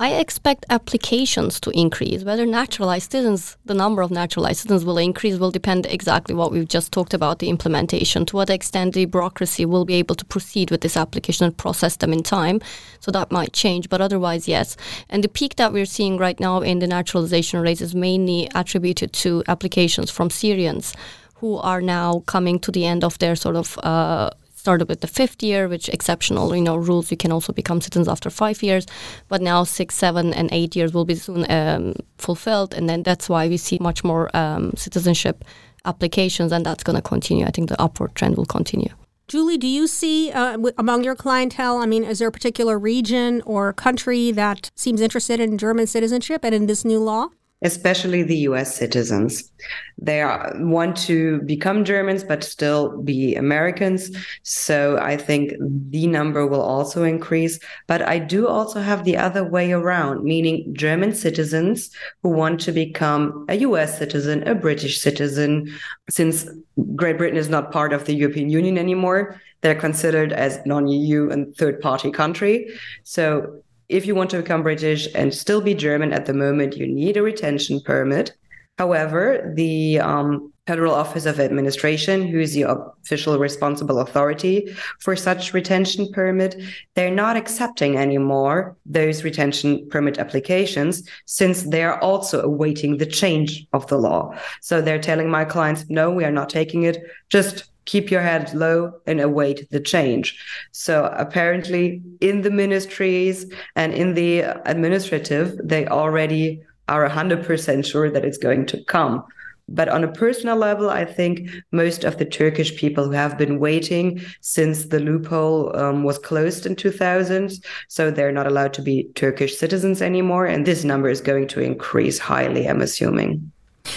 I 0.02 0.14
expect 0.14 0.64
applications 0.70 1.60
to 1.60 1.70
increase. 1.78 2.24
Whether 2.24 2.46
naturalized 2.46 3.12
citizens, 3.12 3.58
the 3.66 3.74
number 3.74 4.00
of 4.00 4.10
naturalized 4.10 4.60
citizens 4.60 4.82
will 4.82 4.96
increase 4.96 5.36
will 5.38 5.50
depend 5.50 5.84
exactly 5.84 6.34
what 6.34 6.52
we've 6.52 6.66
just 6.66 6.90
talked 6.90 7.12
about 7.12 7.38
the 7.38 7.50
implementation. 7.50 8.24
To 8.24 8.36
what 8.36 8.48
extent 8.48 8.94
the 8.94 9.04
bureaucracy 9.04 9.66
will 9.66 9.84
be 9.84 9.96
able 9.96 10.14
to 10.14 10.24
proceed 10.24 10.70
with 10.70 10.80
this 10.80 10.96
application 10.96 11.44
and 11.44 11.54
process 11.54 11.96
them 11.96 12.14
in 12.14 12.22
time. 12.22 12.62
So 13.00 13.10
that 13.10 13.30
might 13.30 13.52
change, 13.52 13.90
but 13.90 14.00
otherwise, 14.00 14.48
yes. 14.48 14.74
And 15.10 15.22
the 15.22 15.28
peak 15.28 15.56
that 15.56 15.70
we're 15.70 15.84
seeing 15.84 16.16
right 16.16 16.40
now 16.40 16.62
in 16.62 16.78
the 16.78 16.86
naturalization 16.86 17.60
rates 17.60 17.82
is 17.82 17.94
mainly 17.94 18.48
attributed 18.54 19.12
to 19.12 19.44
applications 19.48 20.10
from 20.10 20.30
Syrians 20.30 20.94
who 21.40 21.58
are 21.58 21.82
now 21.82 22.20
coming 22.26 22.58
to 22.60 22.70
the 22.70 22.86
end 22.86 23.04
of 23.04 23.18
their 23.18 23.36
sort 23.36 23.56
of 23.56 23.78
uh, 23.82 24.30
started 24.60 24.88
with 24.88 25.00
the 25.00 25.06
fifth 25.06 25.42
year, 25.42 25.68
which 25.68 25.88
exceptional, 25.88 26.54
you 26.54 26.62
know, 26.62 26.76
rules 26.76 27.10
you 27.10 27.16
can 27.16 27.32
also 27.32 27.52
become 27.52 27.80
citizens 27.80 28.08
after 28.08 28.30
five 28.30 28.62
years, 28.62 28.86
but 29.28 29.40
now 29.40 29.64
six, 29.64 29.94
seven, 29.94 30.34
and 30.34 30.48
eight 30.52 30.76
years 30.76 30.92
will 30.94 31.06
be 31.06 31.14
soon 31.14 31.50
um, 31.50 31.94
fulfilled, 32.18 32.74
and 32.74 32.88
then 32.88 33.02
that's 33.02 33.28
why 33.28 33.48
we 33.48 33.56
see 33.56 33.78
much 33.80 34.04
more 34.04 34.24
um, 34.36 34.72
citizenship 34.76 35.44
applications, 35.84 36.52
and 36.52 36.64
that's 36.64 36.84
going 36.84 36.96
to 36.96 37.02
continue. 37.02 37.44
I 37.46 37.50
think 37.50 37.68
the 37.68 37.80
upward 37.80 38.14
trend 38.14 38.36
will 38.36 38.46
continue. 38.46 38.92
Julie, 39.28 39.58
do 39.58 39.68
you 39.68 39.86
see 39.86 40.32
uh, 40.32 40.58
among 40.76 41.04
your 41.04 41.14
clientele? 41.14 41.78
I 41.78 41.86
mean, 41.86 42.04
is 42.04 42.18
there 42.18 42.28
a 42.28 42.32
particular 42.32 42.76
region 42.78 43.42
or 43.46 43.72
country 43.72 44.32
that 44.32 44.70
seems 44.74 45.00
interested 45.00 45.38
in 45.38 45.56
German 45.56 45.86
citizenship 45.86 46.44
and 46.44 46.54
in 46.54 46.66
this 46.66 46.84
new 46.84 46.98
law? 46.98 47.28
Especially 47.62 48.22
the 48.22 48.38
US 48.48 48.74
citizens. 48.74 49.50
They 49.98 50.22
are, 50.22 50.52
want 50.56 50.96
to 51.08 51.42
become 51.42 51.84
Germans, 51.84 52.24
but 52.24 52.42
still 52.42 53.00
be 53.02 53.34
Americans. 53.34 54.10
So 54.42 54.98
I 55.00 55.16
think 55.16 55.52
the 55.90 56.06
number 56.06 56.46
will 56.46 56.62
also 56.62 57.04
increase. 57.04 57.58
But 57.86 58.02
I 58.02 58.18
do 58.18 58.48
also 58.48 58.80
have 58.80 59.04
the 59.04 59.16
other 59.16 59.44
way 59.44 59.72
around, 59.72 60.24
meaning 60.24 60.74
German 60.74 61.14
citizens 61.14 61.90
who 62.22 62.30
want 62.30 62.60
to 62.60 62.72
become 62.72 63.44
a 63.48 63.56
US 63.58 63.98
citizen, 63.98 64.46
a 64.48 64.54
British 64.54 65.00
citizen, 65.00 65.68
since 66.08 66.48
Great 66.96 67.18
Britain 67.18 67.38
is 67.38 67.50
not 67.50 67.72
part 67.72 67.92
of 67.92 68.06
the 68.06 68.14
European 68.14 68.48
Union 68.48 68.78
anymore. 68.78 69.40
They're 69.60 69.74
considered 69.74 70.32
as 70.32 70.60
non 70.64 70.88
EU 70.88 71.28
and 71.28 71.54
third 71.54 71.80
party 71.80 72.10
country. 72.10 72.70
So 73.04 73.62
if 73.90 74.06
you 74.06 74.14
want 74.14 74.30
to 74.30 74.38
become 74.38 74.62
British 74.62 75.08
and 75.14 75.34
still 75.34 75.60
be 75.60 75.74
German 75.74 76.12
at 76.12 76.26
the 76.26 76.32
moment, 76.32 76.76
you 76.76 76.86
need 76.86 77.16
a 77.16 77.22
retention 77.22 77.80
permit. 77.80 78.32
However, 78.78 79.52
the 79.56 79.98
um, 79.98 80.52
Federal 80.66 80.94
Office 80.94 81.26
of 81.26 81.40
Administration, 81.40 82.26
who 82.26 82.38
is 82.38 82.54
the 82.54 82.62
official 82.62 83.36
responsible 83.38 83.98
authority 83.98 84.74
for 85.00 85.16
such 85.16 85.52
retention 85.52 86.10
permit, 86.12 86.54
they're 86.94 87.10
not 87.10 87.36
accepting 87.36 87.96
anymore 87.98 88.76
those 88.86 89.24
retention 89.24 89.86
permit 89.90 90.18
applications 90.18 91.02
since 91.26 91.64
they 91.64 91.82
are 91.82 92.00
also 92.00 92.40
awaiting 92.40 92.96
the 92.96 93.04
change 93.04 93.66
of 93.72 93.86
the 93.88 93.98
law. 93.98 94.32
So 94.62 94.80
they're 94.80 94.98
telling 94.98 95.28
my 95.28 95.44
clients, 95.44 95.90
no, 95.90 96.10
we 96.10 96.24
are 96.24 96.30
not 96.30 96.48
taking 96.48 96.84
it. 96.84 97.02
Just 97.28 97.64
keep 97.90 98.08
your 98.08 98.22
head 98.22 98.54
low 98.54 98.92
and 99.08 99.20
await 99.20 99.68
the 99.70 99.80
change. 99.80 100.38
So 100.70 101.12
apparently, 101.24 102.00
in 102.20 102.42
the 102.42 102.50
ministries 102.50 103.46
and 103.74 103.92
in 103.92 104.14
the 104.14 104.42
administrative, 104.74 105.58
they 105.72 105.88
already 105.88 106.62
are 106.86 107.08
100% 107.08 107.84
sure 107.84 108.08
that 108.10 108.24
it's 108.24 108.38
going 108.38 108.66
to 108.66 108.84
come. 108.84 109.24
But 109.68 109.88
on 109.88 110.04
a 110.04 110.12
personal 110.12 110.56
level, 110.56 110.88
I 110.90 111.04
think 111.04 111.48
most 111.72 112.04
of 112.04 112.18
the 112.18 112.24
Turkish 112.24 112.76
people 112.76 113.04
who 113.04 113.12
have 113.12 113.38
been 113.38 113.58
waiting 113.58 114.20
since 114.40 114.86
the 114.86 115.00
loophole 115.00 115.76
um, 115.76 116.04
was 116.04 116.18
closed 116.18 116.66
in 116.66 116.74
2000, 116.76 117.52
so 117.88 118.10
they're 118.10 118.38
not 118.38 118.48
allowed 118.48 118.72
to 118.74 118.82
be 118.82 119.08
Turkish 119.14 119.56
citizens 119.56 120.00
anymore. 120.02 120.46
And 120.46 120.64
this 120.64 120.84
number 120.84 121.08
is 121.08 121.20
going 121.20 121.48
to 121.48 121.60
increase 121.60 122.18
highly, 122.18 122.68
I'm 122.68 122.80
assuming. 122.80 123.52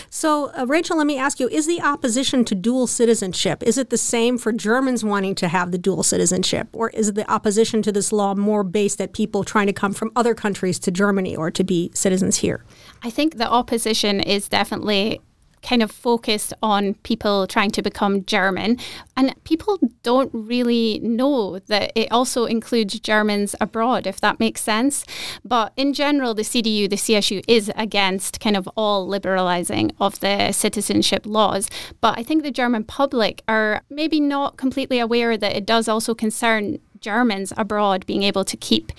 So, 0.09 0.51
uh, 0.57 0.65
Rachel, 0.67 0.97
let 0.97 1.07
me 1.07 1.17
ask 1.17 1.39
you: 1.39 1.47
Is 1.49 1.67
the 1.67 1.81
opposition 1.81 2.45
to 2.45 2.55
dual 2.55 2.87
citizenship 2.87 3.63
is 3.63 3.77
it 3.77 3.89
the 3.89 3.97
same 3.97 4.37
for 4.37 4.51
Germans 4.51 5.03
wanting 5.03 5.35
to 5.35 5.47
have 5.47 5.71
the 5.71 5.77
dual 5.77 6.03
citizenship, 6.03 6.67
or 6.73 6.89
is 6.91 7.13
the 7.13 7.29
opposition 7.31 7.81
to 7.83 7.91
this 7.91 8.11
law 8.11 8.35
more 8.35 8.63
based 8.63 9.01
at 9.01 9.13
people 9.13 9.43
trying 9.43 9.67
to 9.67 9.73
come 9.73 9.93
from 9.93 10.11
other 10.15 10.33
countries 10.33 10.79
to 10.79 10.91
Germany 10.91 11.35
or 11.35 11.51
to 11.51 11.63
be 11.63 11.91
citizens 11.93 12.37
here? 12.37 12.63
I 13.03 13.09
think 13.09 13.37
the 13.37 13.49
opposition 13.49 14.19
is 14.19 14.47
definitely 14.47 15.21
kind 15.63 15.81
of 15.81 15.91
focused 15.91 16.53
on 16.61 16.93
people 16.95 17.47
trying 17.47 17.71
to 17.71 17.81
become 17.81 18.25
German. 18.25 18.77
And 19.17 19.33
people 19.43 19.79
don't 20.03 20.29
really 20.33 20.99
know 20.99 21.59
that 21.59 21.91
it 21.95 22.11
also 22.11 22.45
includes 22.45 22.99
Germans 22.99 23.55
abroad, 23.59 24.05
if 24.05 24.19
that 24.21 24.39
makes 24.39 24.61
sense. 24.61 25.05
But 25.43 25.73
in 25.75 25.93
general, 25.93 26.33
the 26.33 26.43
CDU, 26.43 26.89
the 26.89 26.97
CSU 26.97 27.43
is 27.47 27.71
against 27.75 28.39
kind 28.39 28.57
of 28.57 28.67
all 28.75 29.07
liberalising 29.07 29.91
of 29.99 30.19
the 30.19 30.51
citizenship 30.51 31.25
laws. 31.25 31.69
But 32.01 32.19
I 32.19 32.23
think 32.23 32.43
the 32.43 32.51
German 32.51 32.83
public 32.83 33.41
are 33.47 33.81
maybe 33.89 34.19
not 34.19 34.57
completely 34.57 34.99
aware 34.99 35.37
that 35.37 35.55
it 35.55 35.65
does 35.65 35.87
also 35.87 36.13
concern 36.13 36.79
Germans 36.99 37.53
abroad 37.57 38.05
being 38.05 38.23
able 38.23 38.45
to 38.45 38.57
keep 38.57 38.91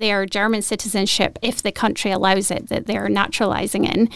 their 0.00 0.26
German 0.26 0.62
citizenship 0.62 1.38
if 1.42 1.62
the 1.62 1.70
country 1.70 2.10
allows 2.10 2.50
it 2.50 2.68
that 2.68 2.86
they're 2.86 3.08
naturalizing 3.08 3.84
in. 3.84 4.08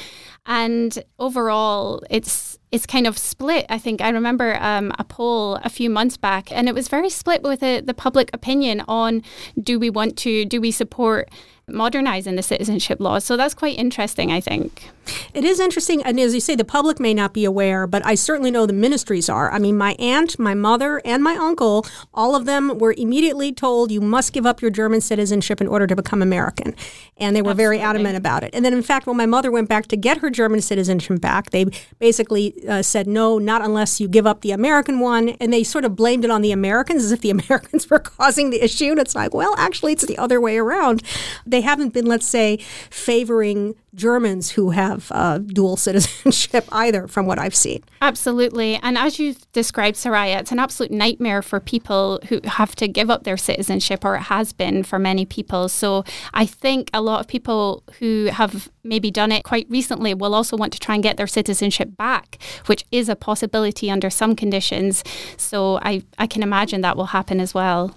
And 0.47 1.03
overall, 1.19 2.03
it's 2.11 2.59
it's 2.73 2.87
kind 2.87 3.07
of 3.07 3.17
split. 3.17 3.67
I 3.69 3.79
think 3.79 4.01
I 4.01 4.09
remember 4.11 4.57
um, 4.61 4.93
a 4.99 5.05
poll 5.05 5.57
a 5.63 5.71
few 5.71 5.89
months 5.89 6.17
back, 6.17 6.51
and 6.51 6.69
it 6.69 6.75
was 6.75 6.89
very 6.89 7.09
split 7.09 7.43
with 7.43 7.61
the, 7.61 7.81
the 7.85 7.95
public 7.95 8.31
opinion 8.35 8.83
on 8.89 9.23
do 9.63 9.79
we 9.79 9.91
want 9.91 10.19
to 10.19 10.45
do 10.45 10.61
we 10.61 10.71
support 10.71 11.31
modernizing 11.69 12.37
the 12.37 12.43
citizenship 12.43 13.01
laws. 13.01 13.25
So 13.25 13.37
that's 13.37 13.55
quite 13.55 13.79
interesting, 13.79 14.33
I 14.33 14.41
think. 14.41 14.91
It 15.33 15.45
is 15.45 15.61
interesting. 15.61 16.03
And 16.03 16.19
as 16.19 16.35
you 16.35 16.41
say, 16.41 16.55
the 16.55 16.65
public 16.65 16.99
may 17.01 17.15
not 17.15 17.33
be 17.33 17.45
aware, 17.45 17.87
but 17.87 18.05
I 18.05 18.15
certainly 18.15 18.51
know 18.51 18.67
the 18.67 18.73
ministries 18.73 19.29
are. 19.29 19.51
I 19.51 19.59
mean, 19.59 19.77
my 19.77 19.95
aunt, 19.99 20.39
my 20.39 20.55
mother, 20.55 21.01
and 21.05 21.23
my 21.23 21.37
uncle, 21.37 21.87
all 22.13 22.35
of 22.35 22.45
them 22.45 22.79
were 22.79 22.95
immediately 22.97 23.53
told 23.53 23.91
you 23.91 24.01
must 24.01 24.33
give 24.33 24.47
up 24.47 24.61
your 24.61 24.71
German 24.71 25.01
citizenship 25.01 25.61
in 25.61 25.69
order 25.69 25.87
to 25.87 25.97
become 25.97 26.23
American. 26.23 26.75
And 27.17 27.37
they 27.37 27.43
were 27.43 27.51
Absolutely. 27.51 27.79
very 27.79 27.81
adamant 27.81 28.17
about 28.17 28.43
it. 28.43 28.51
And 28.55 28.65
then, 28.65 28.73
in 28.73 28.83
fact, 28.83 29.07
when 29.07 29.17
my 29.17 29.27
mother 29.27 29.51
went 29.51 29.69
back 29.69 29.87
to 29.87 29.97
get 29.97 30.19
her 30.19 30.31
German 30.31 30.61
citizenship 30.61 31.05
back. 31.21 31.51
They 31.51 31.67
basically 31.99 32.55
uh, 32.69 32.83
said, 32.83 33.07
no, 33.07 33.39
not 33.39 33.63
unless 33.63 34.01
you 34.01 34.09
give 34.09 34.27
up 34.27 34.41
the 34.41 34.53
American 34.53 35.01
one. 35.01 35.31
And 35.41 35.53
they 35.53 35.63
sort 35.63 35.85
of 35.85 35.97
blamed 35.97 36.25
it 36.25 36.31
on 36.31 36.43
the 36.43 36.53
Americans 36.53 37.05
as 37.05 37.13
if 37.13 37.21
the 37.21 37.31
Americans 37.39 37.89
were 37.89 37.99
causing 37.99 38.51
the 38.51 38.63
issue. 38.63 38.91
And 38.91 39.01
it's 39.01 39.15
like, 39.15 39.35
well, 39.35 39.55
actually, 39.57 39.93
it's 39.93 40.07
the 40.07 40.19
other 40.19 40.41
way 40.41 40.59
around. 40.59 41.03
They 41.47 41.61
haven't 41.61 41.93
been, 41.93 42.07
let's 42.07 42.27
say, 42.27 42.59
favoring 42.91 43.75
Germans 43.95 44.53
who 44.53 44.71
have 44.71 45.11
uh, 45.11 45.39
dual 45.39 45.77
citizenship 45.89 46.67
either, 46.73 47.07
from 47.09 47.27
what 47.27 47.39
I've 47.39 47.55
seen. 47.55 47.83
Absolutely. 48.03 48.77
And 48.83 48.99
as 48.99 49.19
you 49.19 49.35
described, 49.53 49.97
Soraya, 49.97 50.41
it's 50.41 50.53
an 50.53 50.59
absolute 50.59 50.91
nightmare 50.91 51.43
for 51.43 51.61
people 51.61 52.21
who 52.29 52.41
have 52.45 52.75
to 52.77 52.89
give 52.89 53.11
up 53.11 53.25
their 53.25 53.37
citizenship, 53.37 54.05
or 54.05 54.17
it 54.17 54.23
has 54.23 54.53
been 54.53 54.83
for 54.83 54.99
many 54.99 55.25
people. 55.25 55.69
So 55.69 56.05
I 56.33 56.47
think 56.47 56.91
a 56.93 57.01
lot 57.01 57.21
of 57.21 57.29
people 57.29 57.83
who 57.99 58.27
have 58.33 58.71
maybe 58.85 59.11
done 59.11 59.33
it 59.33 59.43
quite 59.43 59.67
recently 59.69 60.15
will 60.15 60.35
also 60.35 60.57
want 60.57 60.73
to 60.75 60.79
try 60.79 60.95
and 60.95 61.03
get 61.03 61.17
their 61.17 61.27
citizenship 61.27 61.97
back, 61.97 62.39
which 62.67 62.85
is 62.93 63.09
a 63.09 63.17
possibility 63.17 63.91
under 63.91 64.11
some 64.11 64.37
conditions. 64.37 65.03
So 65.37 65.79
I, 65.83 66.03
I 66.19 66.27
can 66.27 66.43
imagine 66.43 66.83
that 66.83 66.97
will 66.97 67.07
happen 67.07 67.41
as 67.41 67.55
well. 67.55 67.95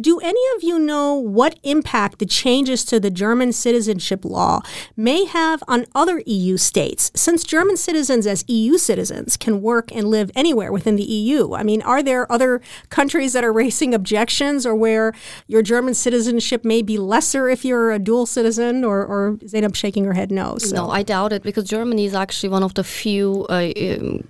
Do 0.00 0.18
any 0.20 0.40
of 0.56 0.62
you 0.62 0.78
know 0.78 1.14
what 1.14 1.58
impact 1.62 2.20
the 2.20 2.26
changes 2.26 2.86
to 2.86 2.98
the 2.98 3.10
German 3.10 3.52
citizenship 3.52 4.24
law 4.24 4.62
may 4.96 5.26
have 5.26 5.62
on 5.68 5.84
other 5.94 6.22
EU 6.24 6.56
states, 6.56 7.10
since 7.14 7.44
German 7.44 7.76
citizens, 7.76 8.26
as 8.26 8.44
EU 8.48 8.78
citizens, 8.78 9.36
can 9.36 9.60
work 9.60 9.92
and 9.92 10.08
live 10.08 10.30
anywhere 10.34 10.72
within 10.72 10.96
the 10.96 11.02
EU? 11.02 11.54
I 11.54 11.64
mean, 11.64 11.82
are 11.82 12.02
there 12.02 12.30
other 12.32 12.62
countries 12.88 13.34
that 13.34 13.44
are 13.44 13.52
raising 13.52 13.92
objections 13.92 14.64
or 14.64 14.74
where 14.74 15.12
your 15.46 15.60
German 15.60 15.92
citizenship 15.92 16.64
may 16.64 16.80
be 16.80 16.96
lesser 16.96 17.50
if 17.50 17.64
you're 17.64 17.90
a 17.90 17.98
dual 17.98 18.24
citizen, 18.24 18.84
or, 18.84 19.04
or 19.04 19.36
Zeynep 19.42 19.74
shaking 19.74 20.04
her 20.04 20.14
head 20.14 20.29
no? 20.30 20.56
So. 20.58 20.76
No, 20.76 20.90
I 20.90 21.02
doubt 21.02 21.32
it 21.32 21.42
because 21.42 21.64
Germany 21.64 22.04
is 22.04 22.14
actually 22.14 22.48
one 22.48 22.62
of 22.62 22.74
the 22.74 22.84
few 22.84 23.46
uh, 23.48 23.72
um, 23.76 24.28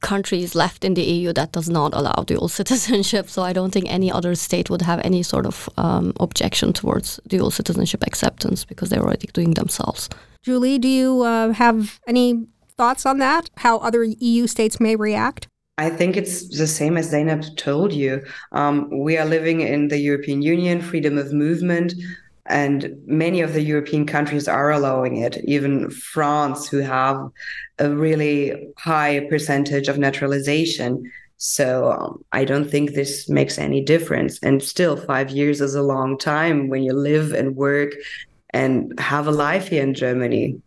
countries 0.00 0.54
left 0.54 0.84
in 0.84 0.94
the 0.94 1.02
EU 1.02 1.32
that 1.32 1.52
does 1.52 1.68
not 1.68 1.94
allow 1.94 2.24
dual 2.24 2.48
citizenship. 2.60 3.28
So 3.28 3.42
I 3.42 3.52
don't 3.52 3.72
think 3.72 3.86
any 3.88 4.10
other 4.10 4.34
state 4.34 4.70
would 4.70 4.82
have 4.82 5.00
any 5.04 5.22
sort 5.22 5.46
of 5.46 5.68
um, 5.76 6.12
objection 6.20 6.72
towards 6.72 7.20
dual 7.26 7.50
citizenship 7.50 8.02
acceptance 8.06 8.64
because 8.64 8.88
they're 8.88 9.02
already 9.02 9.28
doing 9.32 9.54
themselves. 9.54 10.08
Julie, 10.42 10.78
do 10.78 10.88
you 10.88 11.22
uh, 11.22 11.52
have 11.52 12.00
any 12.06 12.46
thoughts 12.76 13.04
on 13.06 13.18
that? 13.18 13.50
How 13.56 13.78
other 13.78 14.04
EU 14.04 14.46
states 14.46 14.78
may 14.78 14.94
react? 14.96 15.48
I 15.78 15.90
think 15.90 16.16
it's 16.16 16.56
the 16.56 16.66
same 16.66 16.96
as 16.96 17.12
Zeynep 17.12 17.56
told 17.56 17.92
you. 17.92 18.24
Um, 18.52 18.88
we 18.90 19.18
are 19.18 19.26
living 19.26 19.60
in 19.60 19.88
the 19.88 19.98
European 19.98 20.40
Union, 20.40 20.80
freedom 20.80 21.18
of 21.18 21.32
movement. 21.32 21.92
And 22.48 22.96
many 23.06 23.40
of 23.40 23.52
the 23.52 23.62
European 23.62 24.06
countries 24.06 24.48
are 24.48 24.70
allowing 24.70 25.16
it, 25.16 25.38
even 25.44 25.90
France, 25.90 26.68
who 26.68 26.78
have 26.78 27.30
a 27.78 27.90
really 27.90 28.68
high 28.76 29.26
percentage 29.28 29.88
of 29.88 29.98
naturalization. 29.98 31.10
So 31.38 31.92
um, 31.92 32.24
I 32.32 32.44
don't 32.44 32.70
think 32.70 32.92
this 32.92 33.28
makes 33.28 33.58
any 33.58 33.82
difference. 33.82 34.38
And 34.42 34.62
still, 34.62 34.96
five 34.96 35.30
years 35.30 35.60
is 35.60 35.74
a 35.74 35.82
long 35.82 36.18
time 36.18 36.68
when 36.68 36.82
you 36.82 36.92
live 36.92 37.32
and 37.32 37.56
work 37.56 37.92
and 38.50 38.98
have 38.98 39.26
a 39.26 39.32
life 39.32 39.68
here 39.68 39.82
in 39.82 39.94
Germany. 39.94 40.60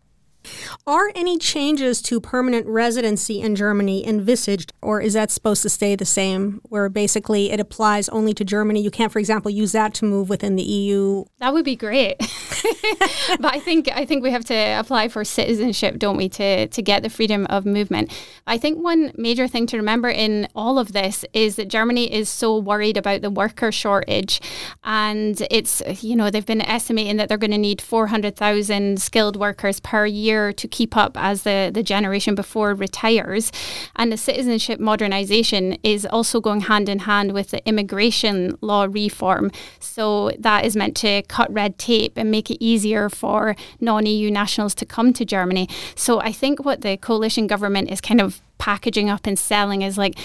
Are 0.87 1.11
any 1.15 1.37
changes 1.37 2.01
to 2.03 2.19
permanent 2.19 2.65
residency 2.65 3.41
in 3.41 3.55
Germany 3.55 4.07
envisaged, 4.07 4.71
or 4.81 5.01
is 5.01 5.13
that 5.13 5.29
supposed 5.31 5.61
to 5.63 5.69
stay 5.69 5.95
the 5.95 6.05
same, 6.05 6.61
where 6.63 6.89
basically 6.89 7.51
it 7.51 7.59
applies 7.59 8.09
only 8.09 8.33
to 8.33 8.45
Germany? 8.45 8.81
You 8.81 8.89
can't, 8.89 9.11
for 9.11 9.19
example, 9.19 9.51
use 9.51 9.73
that 9.73 9.93
to 9.95 10.05
move 10.05 10.29
within 10.29 10.55
the 10.55 10.63
EU. 10.63 11.25
That 11.39 11.53
would 11.53 11.65
be 11.65 11.75
great, 11.75 12.17
but 13.39 13.53
I 13.53 13.59
think 13.59 13.89
I 13.93 14.05
think 14.05 14.23
we 14.23 14.31
have 14.31 14.45
to 14.45 14.55
apply 14.79 15.09
for 15.09 15.23
citizenship, 15.23 15.99
don't 15.99 16.17
we, 16.17 16.29
to 16.29 16.67
to 16.67 16.81
get 16.81 17.03
the 17.03 17.09
freedom 17.09 17.45
of 17.47 17.65
movement. 17.65 18.11
I 18.47 18.57
think 18.57 18.81
one 18.81 19.11
major 19.15 19.47
thing 19.47 19.67
to 19.67 19.77
remember 19.77 20.09
in 20.09 20.47
all 20.55 20.79
of 20.79 20.93
this 20.93 21.25
is 21.33 21.57
that 21.57 21.67
Germany 21.67 22.11
is 22.11 22.29
so 22.29 22.57
worried 22.57 22.97
about 22.97 23.21
the 23.21 23.29
worker 23.29 23.71
shortage, 23.71 24.41
and 24.83 25.45
it's 25.51 25.83
you 26.01 26.15
know 26.15 26.31
they've 26.31 26.45
been 26.45 26.61
estimating 26.61 27.17
that 27.17 27.29
they're 27.29 27.37
going 27.37 27.51
to 27.51 27.57
need 27.57 27.81
four 27.81 28.07
hundred 28.07 28.35
thousand 28.35 29.01
skilled 29.01 29.35
workers 29.35 29.79
per 29.81 30.05
year 30.05 30.28
year 30.29 30.53
to 30.53 30.67
keep 30.67 30.95
up 30.95 31.13
as 31.15 31.43
the, 31.43 31.71
the 31.73 31.83
generation 31.83 32.35
before 32.35 32.73
retires. 32.73 33.51
And 33.95 34.11
the 34.11 34.17
citizenship 34.17 34.79
modernisation 34.79 35.79
is 35.83 36.05
also 36.05 36.39
going 36.39 36.61
hand 36.61 36.87
in 36.89 36.99
hand 36.99 37.33
with 37.33 37.47
the 37.51 37.61
immigration 37.67 38.57
law 38.61 38.87
reform. 38.89 39.51
So 39.79 40.31
that 40.39 40.65
is 40.65 40.75
meant 40.75 40.95
to 40.97 41.23
cut 41.23 41.51
red 41.51 41.77
tape 41.77 42.13
and 42.17 42.31
make 42.31 42.49
it 42.51 42.63
easier 42.63 43.09
for 43.09 43.55
non 43.79 44.05
EU 44.05 44.29
nationals 44.31 44.75
to 44.75 44.85
come 44.85 45.13
to 45.13 45.25
Germany. 45.25 45.67
So 45.95 46.19
I 46.21 46.31
think 46.31 46.65
what 46.65 46.81
the 46.81 46.97
coalition 46.97 47.47
government 47.47 47.91
is 47.91 48.01
kind 48.01 48.21
of 48.21 48.41
packaging 48.57 49.09
up 49.09 49.25
and 49.25 49.39
selling 49.39 49.81
is 49.81 49.97
like 49.97 50.15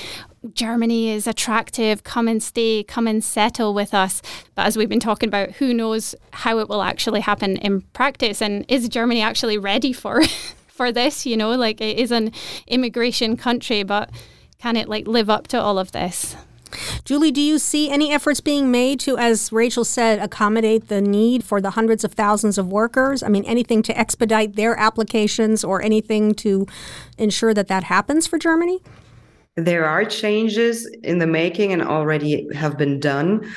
Germany 0.53 1.11
is 1.11 1.27
attractive, 1.27 2.05
come 2.05 2.29
and 2.29 2.43
stay, 2.43 2.83
come 2.83 3.07
and 3.07 3.25
settle 3.25 3.73
with 3.73 3.95
us. 3.95 4.21
But 4.55 4.67
as 4.67 4.77
we've 4.77 4.89
been 4.89 5.01
talking 5.01 5.29
about, 5.29 5.53
who 5.53 5.73
knows 5.73 6.15
how 6.33 6.59
it 6.59 6.69
will 6.69 6.83
actually 6.83 7.21
happen 7.21 7.57
in 7.57 7.81
practice 7.93 8.43
and 8.43 8.65
is 8.69 8.89
Germany 8.89 9.23
actually 9.23 9.57
ready 9.57 9.93
for 9.93 10.23
for 10.69 10.91
this, 10.91 11.25
you 11.25 11.37
know, 11.37 11.51
like 11.51 11.81
it 11.81 11.99
is 11.99 12.11
an 12.11 12.33
immigration 12.67 13.37
country, 13.37 13.85
but 13.85 14.11
can 14.59 14.77
it 14.77 14.89
like 14.89 15.07
live 15.07 15.31
up 15.31 15.47
to 15.49 15.61
all 15.61 15.79
of 15.79 15.93
this? 15.93 16.37
Julie, 17.05 17.31
do 17.31 17.41
you 17.41 17.59
see 17.61 17.89
any 17.89 18.13
efforts 18.13 18.41
being 18.41 18.71
made 18.71 18.99
to, 19.01 19.17
as 19.17 19.53
Rachel 19.53 19.85
said, 19.85 20.19
accommodate 20.19 20.89
the 20.89 21.01
need 21.01 21.45
for 21.45 21.61
the 21.61 21.71
hundreds 21.71 22.03
of 22.03 22.15
thousands 22.15 22.59
of 22.59 22.67
workers? 22.67 23.23
I 23.23 23.29
mean, 23.29 23.45
anything 23.45 23.83
to 23.83 23.97
expedite 23.97 24.57
their 24.57 24.77
applications 24.77 25.63
or 25.63 25.81
anything 25.81 26.35
to 26.37 26.67
ensure 27.17 27.55
that 27.55 27.69
that 27.69 27.85
happens 27.85 28.27
for 28.27 28.39
Germany? 28.39 28.81
There 29.57 29.87
are 29.87 30.05
changes 30.05 30.87
in 31.05 31.19
the 31.19 31.27
making 31.27 31.73
and 31.73 31.83
already 31.83 32.53
have 32.55 32.77
been 32.77 32.99
done. 32.99 33.49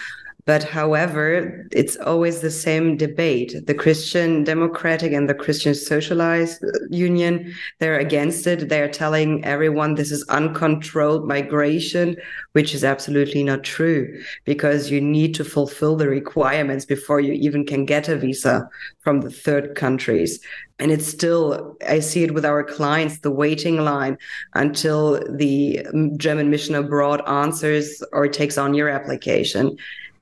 But 0.48 0.64
however, 0.64 1.68
it's 1.74 1.98
always 1.98 2.40
the 2.40 2.50
same 2.50 2.96
debate. 2.96 3.54
The 3.68 3.74
Christian 3.74 4.46
Democratic 4.46 5.12
and 5.12 5.28
the 5.28 5.34
Christian 5.34 5.76
Socialized 5.76 6.64
Union, 6.90 7.54
they're 7.80 8.00
against 8.00 8.48
it. 8.48 8.70
They're 8.70 8.88
telling 8.88 9.44
everyone 9.44 9.96
this 9.96 10.10
is 10.10 10.26
uncontrolled 10.30 11.28
migration, 11.28 12.16
which 12.54 12.74
is 12.74 12.86
absolutely 12.86 13.44
not 13.44 13.66
true 13.66 14.24
because 14.46 14.90
you 14.90 15.02
need 15.02 15.36
to 15.36 15.44
fulfill 15.44 15.98
the 15.98 16.08
requirements 16.08 16.86
before 16.86 17.20
you 17.20 17.34
even 17.34 17.66
can 17.66 17.86
get 17.86 18.08
a 18.08 18.16
visa 18.16 18.70
from 19.02 19.20
the 19.20 19.32
third 19.32 19.76
countries. 19.76 20.40
And 20.80 20.92
it's 20.92 21.08
still, 21.08 21.76
I 21.86 22.00
see 22.00 22.24
it 22.24 22.34
with 22.34 22.46
our 22.46 22.64
clients, 22.64 23.20
the 23.20 23.32
waiting 23.32 23.84
line 23.84 24.18
until 24.54 25.20
the 25.36 25.86
German 26.16 26.50
mission 26.50 26.76
abroad 26.76 27.22
answers 27.28 28.02
or 28.14 28.30
takes 28.30 28.58
on 28.58 28.74
your 28.74 28.88
application 28.88 29.78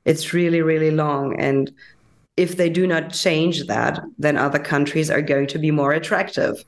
it's 0.06 0.34
really, 0.34 0.62
really 0.62 0.92
long. 0.92 1.36
And 1.40 1.72
if 2.38 2.58
they 2.58 2.70
do 2.70 2.86
not 2.88 3.12
change 3.12 3.66
that, 3.68 4.00
then 4.18 4.38
other 4.38 4.60
countries 4.60 5.10
are 5.10 5.22
going 5.22 5.48
to 5.48 5.60
be 5.60 5.72
more 5.72 5.94
attractive. 5.94 6.64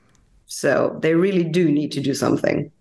So 0.48 0.98
they 1.02 1.14
really 1.14 1.44
do 1.44 1.72
need 1.72 1.92
to 1.94 2.02
do 2.02 2.14
something. 2.14 2.72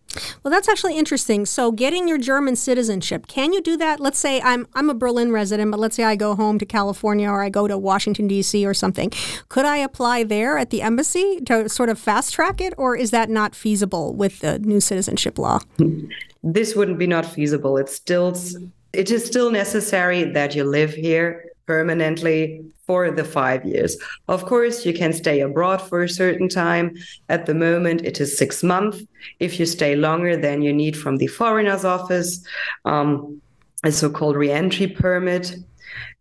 Well, 0.43 0.51
that's 0.51 0.69
actually 0.69 0.97
interesting. 0.97 1.47
So, 1.47 1.73
getting 1.73 2.09
your 2.09 2.19
German 2.19 2.57
citizenship, 2.57 3.27
can 3.27 3.53
you 3.53 3.61
do 3.61 3.77
that? 3.77 4.01
Let's 4.01 4.19
say 4.19 4.41
I'm 4.41 4.67
I'm 4.75 4.89
a 4.89 4.95
Berlin 4.95 5.33
resident, 5.33 5.71
but 5.71 5.81
let's 5.81 5.97
say 5.97 6.05
I 6.05 6.17
go 6.17 6.35
home 6.35 6.59
to 6.59 6.67
California 6.67 7.29
or 7.29 7.43
I 7.43 7.49
go 7.49 7.69
to 7.69 7.77
Washington 7.77 8.27
D.C. 8.27 8.65
or 8.65 8.73
something. 8.73 9.11
Could 9.49 9.65
I 9.65 9.77
apply 9.79 10.25
there 10.25 10.59
at 10.59 10.71
the 10.71 10.83
embassy 10.83 11.41
to 11.47 11.69
sort 11.69 11.89
of 11.89 11.99
fast 11.99 12.35
track 12.35 12.61
it, 12.61 12.73
or 12.77 12.97
is 12.97 13.11
that 13.11 13.29
not 13.29 13.55
feasible 13.55 14.15
with 14.15 14.41
the 14.41 14.59
new 14.61 14.81
citizenship 14.81 15.39
law? 15.39 15.61
This 16.43 16.75
wouldn't 16.75 16.99
be 16.99 17.07
not 17.07 17.27
feasible. 17.27 17.77
It's 17.77 17.95
still 17.95 18.35
it 18.97 19.11
is 19.11 19.25
still 19.25 19.51
necessary 19.51 20.25
that 20.33 20.55
you 20.55 20.65
live 20.65 20.95
here 20.95 21.45
permanently 21.67 22.65
for 22.87 23.11
the 23.11 23.25
five 23.25 23.65
years. 23.65 23.97
Of 24.29 24.45
course, 24.47 24.87
you 24.87 24.95
can 24.95 25.13
stay 25.13 25.41
abroad 25.41 25.83
for 25.83 26.03
a 26.03 26.09
certain 26.09 26.49
time. 26.49 26.95
At 27.29 27.47
the 27.47 27.55
moment, 27.55 28.03
it 28.05 28.21
is 28.21 28.39
six 28.39 28.63
months. 28.63 29.03
If 29.41 29.59
you 29.59 29.67
stay 29.67 29.97
longer, 29.97 30.37
then 30.37 30.63
you 30.63 30.73
need 30.73 30.97
from 30.97 31.17
the 31.17 31.27
foreigners 31.27 31.85
office 31.85 32.45
um, 32.85 33.43
a 33.85 33.91
so-called 33.91 34.37
re-entry 34.37 34.87
permit. 34.87 35.57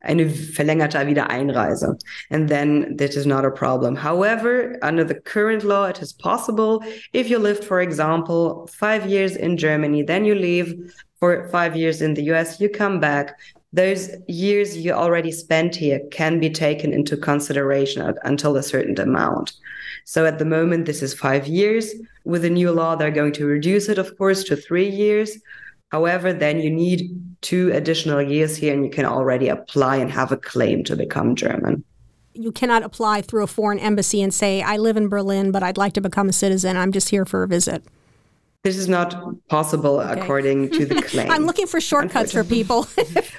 Eine 0.03 0.25
verlängerte 0.25 1.05
Wiedereinreise. 1.05 1.99
And 2.29 2.47
then 2.47 2.95
that 2.97 3.15
is 3.15 3.25
not 3.25 3.45
a 3.45 3.51
problem. 3.51 3.95
However, 3.95 4.77
under 4.81 5.03
the 5.03 5.15
current 5.15 5.63
law, 5.63 5.85
it 5.85 5.99
is 6.01 6.13
possible 6.13 6.83
if 7.13 7.29
you 7.29 7.39
lived, 7.39 7.63
for 7.63 7.81
example, 7.81 8.67
five 8.67 9.09
years 9.09 9.35
in 9.35 9.57
Germany, 9.57 10.03
then 10.03 10.23
you 10.23 10.35
leave 10.35 10.93
for 11.19 11.47
five 11.49 11.75
years 11.75 12.01
in 12.01 12.13
the 12.13 12.23
US, 12.34 12.60
you 12.60 12.69
come 12.69 12.99
back, 12.99 13.39
those 13.73 14.10
years 14.28 14.78
you 14.78 14.93
already 14.93 15.32
spent 15.32 15.75
here 15.75 15.99
can 16.12 16.39
be 16.39 16.49
taken 16.49 16.93
into 16.93 17.17
consideration 17.17 18.13
until 18.23 18.56
a 18.56 18.63
certain 18.63 18.99
amount. 18.99 19.54
So 20.06 20.25
at 20.25 20.39
the 20.39 20.45
moment, 20.45 20.86
this 20.86 21.01
is 21.01 21.13
five 21.13 21.47
years. 21.47 21.93
With 22.23 22.43
the 22.43 22.49
new 22.49 22.71
law, 22.71 22.95
they're 22.95 23.12
going 23.12 23.34
to 23.34 23.45
reduce 23.45 23.89
it, 23.89 23.97
of 23.97 24.17
course, 24.17 24.43
to 24.45 24.56
three 24.56 24.89
years. 24.89 25.38
However, 25.91 26.32
then 26.32 26.60
you 26.60 26.71
need 26.71 27.12
two 27.41 27.71
additional 27.73 28.21
years 28.21 28.56
here 28.56 28.73
and 28.73 28.86
you 28.86 28.91
can 28.91 29.06
already 29.06 29.49
apply 29.49 29.97
and 29.97 30.12
have 30.12 30.32
a 30.32 30.38
claim 30.38 30.84
to 30.86 30.95
become 30.95 31.36
German. 31.36 31.84
you 32.34 32.51
cannot 32.51 32.84
apply 32.84 33.21
through 33.21 33.43
a 33.43 33.47
foreign 33.47 33.80
embassy 33.80 34.21
and 34.21 34.34
say, 34.34 34.62
I 34.62 34.75
live 34.75 34.97
in 34.97 35.08
Berlin, 35.08 35.51
but 35.51 35.63
I'd 35.63 35.78
like 35.78 35.93
to 35.93 36.01
become 36.01 36.28
a 36.28 36.34
citizen. 36.34 36.75
I'm 36.75 36.91
just 36.91 37.10
here 37.10 37.25
for 37.25 37.43
a 37.43 37.47
visit. 37.47 37.84
This 38.65 38.78
is 38.78 38.89
not 38.89 39.15
possible 39.47 39.99
okay. 39.99 40.19
according 40.19 40.71
to 40.71 40.88
the 40.88 40.99
claim. 41.10 41.30
I'm 41.30 41.45
looking 41.45 41.67
for 41.67 41.80
shortcuts 41.80 42.32
for 42.32 42.43
people. 42.43 42.88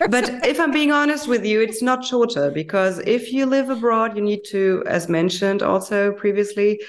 but 0.09 0.31
if 0.47 0.61
I'm 0.61 0.71
being 0.71 0.93
honest 0.93 1.27
with 1.27 1.45
you, 1.45 1.61
it's 1.61 1.83
not 1.83 2.05
shorter 2.05 2.49
because 2.53 3.01
if 3.01 3.33
you 3.33 3.45
live 3.45 3.69
abroad, 3.69 4.17
you 4.17 4.23
need 4.23 4.45
to, 4.51 4.85
as 4.87 5.09
mentioned 5.09 5.65
also 5.65 6.13
previously, 6.13 6.81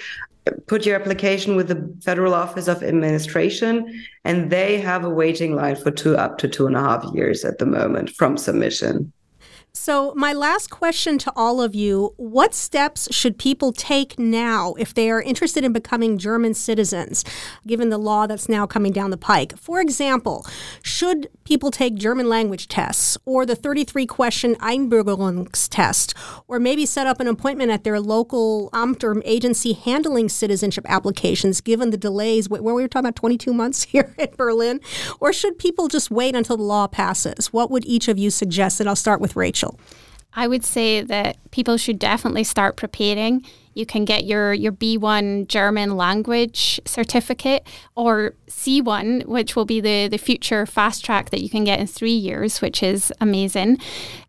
put 0.68 0.86
your 0.86 0.96
application 0.96 1.56
with 1.56 1.68
the 1.68 1.92
Federal 2.04 2.36
Office 2.36 2.68
of 2.68 2.84
Administration, 2.84 4.04
and 4.24 4.52
they 4.52 4.80
have 4.82 5.04
a 5.04 5.10
waiting 5.10 5.56
line 5.56 5.76
for 5.76 5.90
two 5.90 6.16
up 6.16 6.38
to 6.38 6.48
two 6.48 6.68
and 6.68 6.76
a 6.76 6.80
half 6.80 7.04
years 7.16 7.44
at 7.44 7.58
the 7.58 7.66
moment 7.66 8.12
from 8.12 8.38
submission. 8.38 9.12
So, 9.80 10.12
my 10.16 10.34
last 10.34 10.70
question 10.70 11.18
to 11.20 11.32
all 11.36 11.62
of 11.62 11.74
you 11.76 12.14
what 12.18 12.54
steps 12.54 13.08
should 13.16 13.38
people 13.38 13.72
take 13.72 14.18
now 14.20 14.74
if 14.74 14.94
they 14.94 15.10
are 15.10 15.22
interested 15.22 15.64
in 15.64 15.72
becoming 15.72 16.18
German 16.18 16.56
citizens, 16.56 17.24
given 17.66 17.90
the 17.90 18.00
law 18.00 18.26
that's 18.28 18.50
now 18.50 18.66
coming 18.66 18.92
down 18.92 19.12
the 19.12 19.18
pike? 19.18 19.58
For 19.58 19.80
example, 19.80 20.46
should 20.82 21.30
people 21.46 21.72
take 21.72 21.96
German 21.96 22.28
language 22.28 22.68
tests 22.68 23.18
or 23.24 23.46
the 23.46 23.56
33 23.56 24.06
question 24.08 24.56
Einbürgerungstest, 24.56 26.14
or 26.48 26.60
maybe 26.60 26.86
set 26.86 27.08
up 27.08 27.22
an 27.22 27.28
appointment 27.28 27.72
at 27.72 27.84
their 27.86 28.02
local 28.02 28.70
Amt 28.74 29.04
or 29.04 29.22
agency 29.24 29.74
handling 29.74 30.28
citizenship 30.28 30.86
applications, 30.90 31.62
given 31.62 31.92
the 31.92 31.98
delays 31.98 32.50
where 32.50 32.62
we 32.62 32.82
were 32.82 32.88
talking 32.88 33.06
about 33.06 33.16
22 33.16 33.54
months 33.54 33.84
here 33.94 34.14
in 34.18 34.30
Berlin? 34.36 34.82
Or 35.20 35.32
should 35.32 35.60
people 35.60 35.88
just 35.88 36.12
wait 36.12 36.36
until 36.36 36.58
the 36.58 36.64
law 36.64 36.88
passes? 36.88 37.54
What 37.54 37.72
would 37.72 37.86
each 37.86 38.08
of 38.08 38.18
you 38.18 38.32
suggest? 38.32 38.80
And 38.80 38.90
I'll 38.90 38.96
start 38.96 39.22
with 39.22 39.36
Rachel. 39.36 39.67
I 40.34 40.48
would 40.48 40.64
say 40.64 41.02
that 41.02 41.38
people 41.52 41.78
should 41.78 41.98
definitely 41.98 42.44
start 42.44 42.76
preparing. 42.76 43.44
You 43.74 43.86
can 43.86 44.06
get 44.06 44.26
your, 44.26 44.54
your 44.54 44.72
B1 44.72 45.48
German 45.48 45.98
language 45.98 46.80
certificate 46.86 47.66
or 47.96 48.36
C1, 48.50 49.26
which 49.26 49.56
will 49.56 49.66
be 49.66 49.82
the, 49.82 50.08
the 50.08 50.18
future 50.18 50.66
fast 50.66 51.04
track 51.04 51.30
that 51.32 51.42
you 51.42 51.50
can 51.50 51.64
get 51.64 51.80
in 51.80 51.88
three 51.88 52.12
years, 52.12 52.62
which 52.62 52.82
is 52.82 53.12
amazing. 53.20 53.78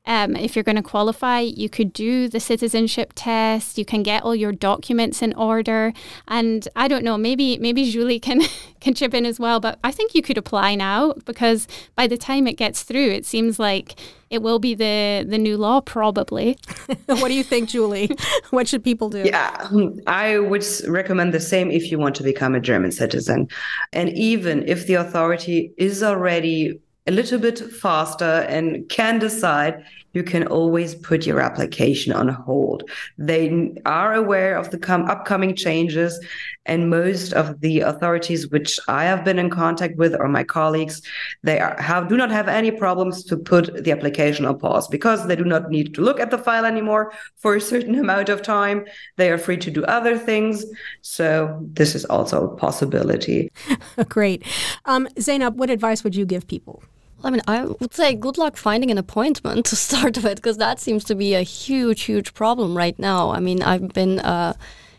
Um, 0.08 0.36
if 0.36 0.56
you're 0.56 0.62
going 0.62 0.76
to 0.76 0.82
qualify, 0.82 1.40
you 1.40 1.68
could 1.68 1.92
do 1.92 2.28
the 2.28 2.40
citizenship 2.40 3.12
test. 3.14 3.76
You 3.76 3.84
can 3.84 4.02
get 4.02 4.22
all 4.22 4.34
your 4.34 4.52
documents 4.52 5.20
in 5.20 5.34
order, 5.34 5.92
and 6.26 6.66
I 6.74 6.88
don't 6.88 7.04
know, 7.04 7.18
maybe 7.18 7.58
maybe 7.58 7.90
Julie 7.90 8.18
can 8.18 8.40
can 8.80 8.94
chip 8.94 9.12
in 9.12 9.26
as 9.26 9.38
well. 9.38 9.60
But 9.60 9.78
I 9.84 9.92
think 9.92 10.14
you 10.14 10.22
could 10.22 10.38
apply 10.38 10.76
now 10.76 11.12
because 11.26 11.68
by 11.94 12.06
the 12.06 12.16
time 12.16 12.46
it 12.46 12.54
gets 12.54 12.84
through, 12.84 13.10
it 13.10 13.26
seems 13.26 13.58
like 13.58 13.96
it 14.30 14.40
will 14.40 14.58
be 14.58 14.74
the 14.74 15.26
the 15.28 15.36
new 15.36 15.58
law 15.58 15.82
probably. 15.82 16.56
what 17.06 17.28
do 17.28 17.34
you 17.34 17.44
think, 17.44 17.68
Julie? 17.68 18.10
what 18.48 18.66
should 18.66 18.82
people 18.82 19.10
do? 19.10 19.24
Yeah, 19.24 19.68
I 20.06 20.38
would 20.38 20.64
recommend 20.86 21.34
the 21.34 21.40
same 21.40 21.70
if 21.70 21.90
you 21.90 21.98
want 21.98 22.14
to 22.16 22.22
become 22.22 22.54
a 22.54 22.60
German 22.60 22.92
citizen, 22.92 23.46
and 23.92 24.07
even 24.16 24.66
if 24.68 24.86
the 24.86 24.94
authority 24.94 25.72
is 25.76 26.02
already 26.02 26.80
a 27.06 27.10
little 27.10 27.38
bit 27.38 27.58
faster 27.58 28.46
and 28.48 28.88
can 28.88 29.18
decide, 29.18 29.84
you 30.12 30.22
can 30.22 30.46
always 30.46 30.94
put 30.94 31.26
your 31.26 31.40
application 31.40 32.12
on 32.12 32.28
hold. 32.28 32.88
They 33.18 33.74
are 33.84 34.14
aware 34.14 34.56
of 34.56 34.70
the 34.70 34.78
com- 34.78 35.04
upcoming 35.04 35.54
changes, 35.54 36.18
and 36.66 36.90
most 36.90 37.32
of 37.32 37.60
the 37.60 37.80
authorities 37.80 38.48
which 38.48 38.78
I 38.88 39.04
have 39.04 39.24
been 39.24 39.38
in 39.38 39.50
contact 39.50 39.96
with 39.96 40.14
or 40.14 40.28
my 40.28 40.44
colleagues, 40.44 41.02
they 41.42 41.58
are, 41.58 41.80
have 41.80 42.08
do 42.08 42.16
not 42.16 42.30
have 42.30 42.48
any 42.48 42.70
problems 42.70 43.24
to 43.24 43.36
put 43.36 43.84
the 43.84 43.92
application 43.92 44.44
on 44.44 44.58
pause 44.58 44.88
because 44.88 45.26
they 45.26 45.36
do 45.36 45.44
not 45.44 45.70
need 45.70 45.94
to 45.94 46.02
look 46.02 46.20
at 46.20 46.30
the 46.30 46.38
file 46.38 46.64
anymore 46.64 47.12
for 47.36 47.56
a 47.56 47.60
certain 47.60 47.94
amount 48.04 48.28
of 48.28 48.42
time. 48.42 48.84
They 49.16 49.30
are 49.30 49.38
free 49.38 49.56
to 49.58 49.70
do 49.70 49.84
other 49.84 50.18
things. 50.18 50.64
So 51.02 51.58
this 51.72 51.94
is 51.94 52.04
also 52.06 52.44
a 52.44 52.56
possibility. 52.56 53.50
Great. 54.08 54.44
Um, 54.84 55.06
Zeynep, 55.16 55.54
what 55.54 55.70
advice 55.70 56.04
would 56.04 56.16
you 56.16 56.26
give 56.26 56.46
people? 56.46 56.82
I 57.24 57.30
mean, 57.30 57.42
I 57.48 57.64
would 57.64 57.94
say 57.94 58.14
good 58.14 58.38
luck 58.38 58.56
finding 58.56 58.90
an 58.90 58.98
appointment 58.98 59.66
to 59.66 59.76
start 59.86 60.22
with, 60.22 60.36
because 60.36 60.58
that 60.58 60.80
seems 60.80 61.04
to 61.04 61.14
be 61.14 61.34
a 61.34 61.42
huge, 61.42 62.02
huge 62.02 62.34
problem 62.34 62.76
right 62.76 62.98
now. 62.98 63.30
I 63.30 63.40
mean, 63.40 63.62
I've 63.62 63.88
been, 63.88 64.20
uh, 64.20 64.54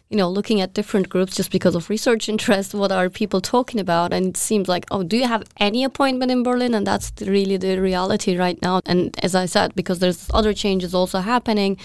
you 0.10 0.18
know, 0.18 0.30
looking 0.30 0.60
at 0.60 0.74
different 0.74 1.08
groups 1.08 1.36
just 1.36 1.52
because 1.52 1.76
of 1.76 1.90
research 1.90 2.28
interest. 2.28 2.74
What 2.74 2.92
are 2.92 3.10
people 3.10 3.42
talking 3.42 3.80
about? 3.80 4.12
And 4.12 4.28
it 4.28 4.38
seems 4.38 4.68
like, 4.68 4.86
oh, 4.92 5.04
do 5.04 5.18
you 5.18 5.28
have 5.28 5.44
any 5.58 5.84
appointment 5.84 6.32
in 6.32 6.44
Berlin? 6.44 6.74
And 6.74 6.86
that's 6.86 7.12
really 7.22 7.58
the 7.58 7.80
reality 7.80 8.38
right 8.38 8.60
now. 8.62 8.82
And 8.86 9.18
as 9.24 9.36
I 9.36 9.46
said, 9.46 9.76
because 9.76 10.00
there's 10.00 10.30
other 10.34 10.54
changes 10.54 10.94
also 10.94 11.20
happening 11.20 11.78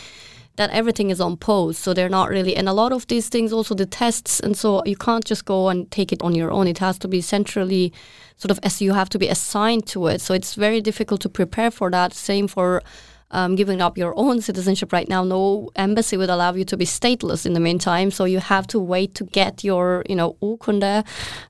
that 0.57 0.70
everything 0.70 1.11
is 1.11 1.20
on 1.20 1.37
pause. 1.37 1.77
So 1.77 1.92
they're 1.92 2.09
not 2.09 2.29
really, 2.29 2.57
and 2.57 2.68
a 2.68 2.73
lot 2.73 2.92
of 2.92 3.07
these 3.09 3.29
things, 3.29 3.53
also 3.53 3.75
the 3.75 3.87
tests, 3.87 4.40
and 4.40 4.57
so 4.57 4.85
you 4.85 4.97
can't 4.97 5.25
just 5.25 5.44
go 5.44 5.68
and 5.68 5.90
take 5.90 6.12
it 6.12 6.23
on 6.23 6.35
your 6.35 6.51
own. 6.51 6.68
It 6.68 6.79
has 6.79 6.99
to 7.01 7.09
be 7.09 7.20
centrally, 7.20 7.92
sort 8.37 8.51
of, 8.51 8.59
as 8.62 8.81
you 8.81 8.92
have 8.92 9.09
to 9.11 9.18
be 9.18 9.29
assigned 9.29 9.87
to 9.88 10.07
it. 10.09 10.20
So 10.20 10.35
it's 10.35 10.55
very 10.55 10.81
difficult 10.81 11.20
to 11.23 11.29
prepare 11.29 11.70
for 11.70 11.90
that. 11.90 12.12
Same 12.12 12.49
for 12.49 12.83
um, 13.31 13.57
giving 13.57 13.81
up 13.81 13.99
your 13.99 14.14
own 14.16 14.40
citizenship 14.40 14.92
right 14.92 15.09
now. 15.09 15.25
No 15.25 15.70
embassy 15.77 16.16
would 16.16 16.31
allow 16.31 16.55
you 16.55 16.64
to 16.64 16.77
be 16.77 16.85
stateless 16.85 17.44
in 17.44 17.53
the 17.53 17.61
meantime. 17.61 18.11
So 18.11 18.25
you 18.25 18.38
have 18.38 18.66
to 18.68 18.79
wait 18.79 19.14
to 19.16 19.25
get 19.25 19.64
your, 19.64 20.05
you 20.09 20.16
know, 20.16 20.37
Urkunde 20.40 21.05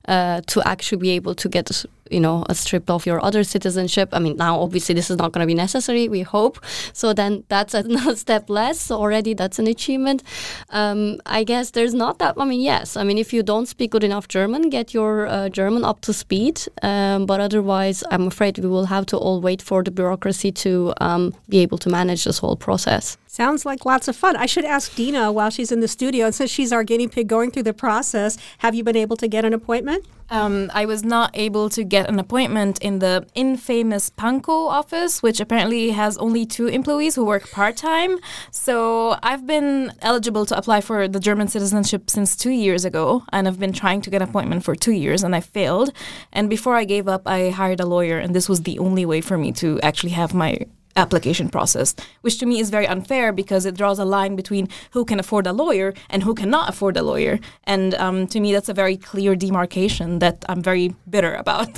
uh, 0.07 0.41
to 0.47 0.67
actually 0.67 0.97
be 0.97 1.11
able 1.11 1.35
to 1.35 1.49
get 1.49 1.85
you 2.09 2.19
know, 2.19 2.45
a 2.49 2.55
strip 2.55 2.89
of 2.89 3.05
your 3.05 3.23
other 3.23 3.43
citizenship. 3.43 4.09
I 4.11 4.19
mean, 4.19 4.37
now 4.37 4.59
obviously 4.59 4.95
this 4.95 5.09
is 5.09 5.17
not 5.17 5.31
going 5.31 5.41
to 5.41 5.47
be 5.47 5.53
necessary, 5.53 6.07
we 6.07 6.21
hope. 6.21 6.59
So 6.93 7.13
then 7.13 7.43
that's 7.47 7.73
another 7.73 8.15
step 8.15 8.49
less. 8.49 8.91
Already 8.91 9.33
that's 9.33 9.59
an 9.59 9.67
achievement. 9.67 10.23
Um, 10.69 11.19
I 11.25 11.43
guess 11.43 11.71
there's 11.71 11.93
not 11.93 12.19
that, 12.19 12.35
I 12.37 12.45
mean, 12.45 12.61
yes. 12.61 12.97
I 12.97 13.03
mean, 13.03 13.17
if 13.17 13.33
you 13.33 13.43
don't 13.43 13.67
speak 13.67 13.91
good 13.91 14.03
enough 14.03 14.27
German, 14.27 14.69
get 14.69 14.93
your 14.93 15.27
uh, 15.27 15.49
German 15.49 15.83
up 15.83 16.01
to 16.01 16.13
speed. 16.13 16.61
Um, 16.81 17.25
but 17.25 17.39
otherwise, 17.39 18.03
I'm 18.11 18.27
afraid 18.27 18.57
we 18.59 18.69
will 18.69 18.85
have 18.85 19.05
to 19.07 19.17
all 19.17 19.41
wait 19.41 19.61
for 19.61 19.83
the 19.83 19.91
bureaucracy 19.91 20.51
to 20.51 20.93
um, 21.01 21.33
be 21.49 21.59
able 21.59 21.77
to 21.79 21.89
manage 21.89 22.23
this 22.23 22.39
whole 22.39 22.55
process. 22.55 23.17
Sounds 23.27 23.65
like 23.65 23.85
lots 23.85 24.07
of 24.07 24.15
fun. 24.15 24.37
I 24.37 24.45
should 24.45 24.63
ask 24.63 24.95
Dina 24.95 25.29
while 25.31 25.49
she's 25.49 25.71
in 25.71 25.81
the 25.81 25.89
studio. 25.89 26.27
And 26.27 26.33
since 26.33 26.49
she's 26.49 26.71
our 26.71 26.85
guinea 26.85 27.07
pig 27.07 27.27
going 27.27 27.51
through 27.51 27.63
the 27.63 27.73
process, 27.73 28.37
have 28.59 28.75
you 28.75 28.83
been 28.83 28.95
able 28.95 29.17
to 29.17 29.27
get 29.27 29.43
an 29.43 29.53
appointment? 29.53 30.05
Um, 30.29 30.71
I 30.73 30.85
was 30.85 31.03
not 31.03 31.31
able 31.33 31.69
to 31.69 31.83
get 31.83 32.09
an 32.09 32.19
appointment 32.19 32.79
in 32.79 32.99
the 32.99 33.27
infamous 33.35 34.09
Pankow 34.09 34.69
office, 34.69 35.21
which 35.21 35.39
apparently 35.39 35.91
has 35.91 36.17
only 36.17 36.45
two 36.45 36.67
employees 36.67 37.15
who 37.15 37.23
work 37.23 37.51
part 37.51 37.77
time. 37.77 38.17
So 38.51 39.17
I've 39.21 39.45
been 39.45 39.93
eligible 40.01 40.45
to 40.47 40.57
apply 40.57 40.81
for 40.81 41.07
the 41.07 41.19
German 41.19 41.47
citizenship 41.47 42.09
since 42.09 42.35
two 42.35 42.51
years 42.51 42.85
ago, 42.85 43.23
and 43.31 43.47
I've 43.47 43.59
been 43.59 43.73
trying 43.73 44.01
to 44.01 44.09
get 44.09 44.21
an 44.21 44.29
appointment 44.29 44.63
for 44.63 44.75
two 44.75 44.93
years, 44.93 45.23
and 45.23 45.35
I 45.35 45.41
failed. 45.41 45.91
And 46.33 46.49
before 46.49 46.75
I 46.75 46.85
gave 46.85 47.07
up, 47.07 47.27
I 47.27 47.49
hired 47.49 47.79
a 47.79 47.85
lawyer, 47.85 48.17
and 48.17 48.35
this 48.35 48.49
was 48.49 48.61
the 48.61 48.79
only 48.79 49.05
way 49.05 49.21
for 49.21 49.37
me 49.37 49.51
to 49.53 49.79
actually 49.81 50.11
have 50.11 50.33
my 50.33 50.57
application 50.95 51.49
process, 51.49 51.95
which 52.21 52.37
to 52.39 52.45
me 52.45 52.59
is 52.59 52.69
very 52.69 52.87
unfair 52.87 53.31
because 53.31 53.65
it 53.65 53.75
draws 53.75 53.99
a 53.99 54.05
line 54.05 54.35
between 54.35 54.69
who 54.91 55.05
can 55.05 55.19
afford 55.19 55.47
a 55.47 55.53
lawyer 55.53 55.93
and 56.09 56.23
who 56.23 56.33
cannot 56.33 56.69
afford 56.69 56.97
a 56.97 57.03
lawyer. 57.03 57.39
And 57.65 57.93
um, 57.95 58.27
to 58.27 58.39
me, 58.39 58.53
that's 58.53 58.69
a 58.69 58.73
very 58.73 58.97
clear 58.97 59.35
demarcation 59.35 60.19
that 60.19 60.45
I'm 60.47 60.61
very 60.61 60.95
bitter 61.09 61.33
about. 61.35 61.77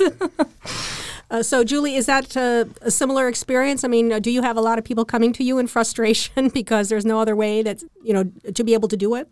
uh, 1.30 1.42
so, 1.42 1.64
Julie, 1.64 1.96
is 1.96 2.06
that 2.06 2.36
uh, 2.36 2.64
a 2.82 2.90
similar 2.90 3.28
experience? 3.28 3.84
I 3.84 3.88
mean, 3.88 4.12
uh, 4.12 4.18
do 4.18 4.30
you 4.30 4.42
have 4.42 4.56
a 4.56 4.60
lot 4.60 4.78
of 4.78 4.84
people 4.84 5.04
coming 5.04 5.32
to 5.34 5.44
you 5.44 5.58
in 5.58 5.66
frustration 5.66 6.48
because 6.54 6.88
there's 6.88 7.06
no 7.06 7.20
other 7.20 7.34
way 7.34 7.62
that 7.62 7.82
you 8.02 8.12
know 8.12 8.24
to 8.54 8.64
be 8.64 8.74
able 8.74 8.88
to 8.88 8.96
do 8.96 9.14
it? 9.14 9.28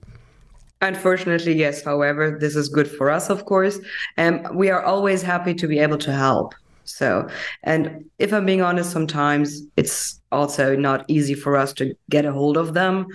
Unfortunately, 0.83 1.55
yes. 1.55 1.83
However, 1.83 2.37
this 2.39 2.55
is 2.55 2.69
good 2.69 2.91
for 2.91 3.11
us, 3.11 3.31
of 3.31 3.47
course, 3.47 3.79
and 4.19 4.47
we 4.55 4.69
are 4.69 4.83
always 4.83 5.23
happy 5.23 5.55
to 5.55 5.67
be 5.67 5.79
able 5.79 5.97
to 5.99 6.13
help. 6.13 6.55
So, 6.89 7.29
and 7.63 8.05
if 8.19 8.33
I'm 8.33 8.47
being 8.47 8.63
honest, 8.63 8.91
sometimes 8.91 9.63
it's 9.77 10.21
also 10.33 10.77
not 10.77 11.05
easy 11.09 11.35
for 11.35 11.57
us 11.57 11.73
to 11.75 11.95
get 12.11 12.25
a 12.25 12.33
hold 12.33 12.57
of 12.57 12.75
them. 12.75 13.07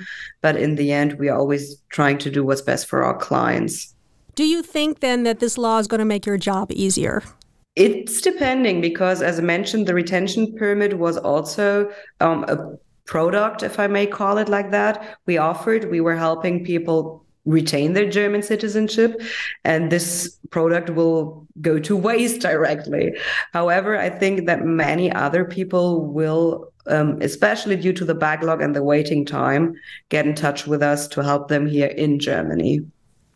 But 0.42 0.56
in 0.56 0.76
the 0.76 0.92
end, 0.92 1.14
we 1.14 1.30
are 1.30 1.38
always 1.38 1.78
trying 1.90 2.18
to 2.20 2.30
do 2.30 2.44
what's 2.44 2.62
best 2.62 2.88
for 2.88 3.04
our 3.04 3.18
clients. 3.18 3.96
Do 4.36 4.46
you 4.46 4.62
think 4.62 5.00
then 5.00 5.24
that 5.24 5.40
this 5.40 5.58
law 5.58 5.80
is 5.80 5.88
going 5.88 6.00
to 6.00 6.06
make 6.06 6.26
your 6.26 6.38
job 6.38 6.72
easier? 6.72 7.24
It's 7.76 8.22
depending 8.22 8.82
because, 8.82 9.22
as 9.22 9.40
I 9.40 9.44
mentioned, 9.44 9.88
the 9.88 9.94
retention 9.94 10.56
permit 10.58 10.98
was 10.98 11.18
also 11.18 11.92
um, 12.20 12.44
a 12.48 12.78
product, 13.06 13.64
if 13.64 13.80
I 13.80 13.88
may 13.88 14.08
call 14.08 14.38
it 14.38 14.50
like 14.50 14.72
that. 14.72 15.18
We 15.26 15.38
offered, 15.38 15.90
we 15.90 16.02
were 16.02 16.16
helping 16.16 16.66
people 16.66 17.26
retain 17.46 17.94
their 17.94 18.10
German 18.10 18.42
citizenship, 18.42 19.22
and 19.64 19.92
this 19.92 20.38
product 20.50 20.90
will 20.90 21.48
go 21.62 21.80
to 21.80 21.98
waste 22.10 22.42
directly. 22.42 23.14
However, 23.54 23.98
I 23.98 24.10
think 24.10 24.46
that 24.46 24.66
many 24.66 25.12
other 25.12 25.46
people 25.46 26.06
will, 26.08 26.72
um, 26.88 27.22
especially 27.22 27.76
due 27.76 27.94
to 27.94 28.06
the 28.06 28.16
backlog 28.16 28.62
and 28.62 28.76
the 28.76 28.84
waiting 28.84 29.26
time, 29.26 29.76
get 30.10 30.26
in 30.26 30.36
touch 30.36 30.68
with 30.68 30.84
us 30.84 31.08
to 31.10 31.24
help 31.24 31.48
them 31.48 31.68
here 31.68 31.88
in 31.88 32.20
Germany. 32.20 32.82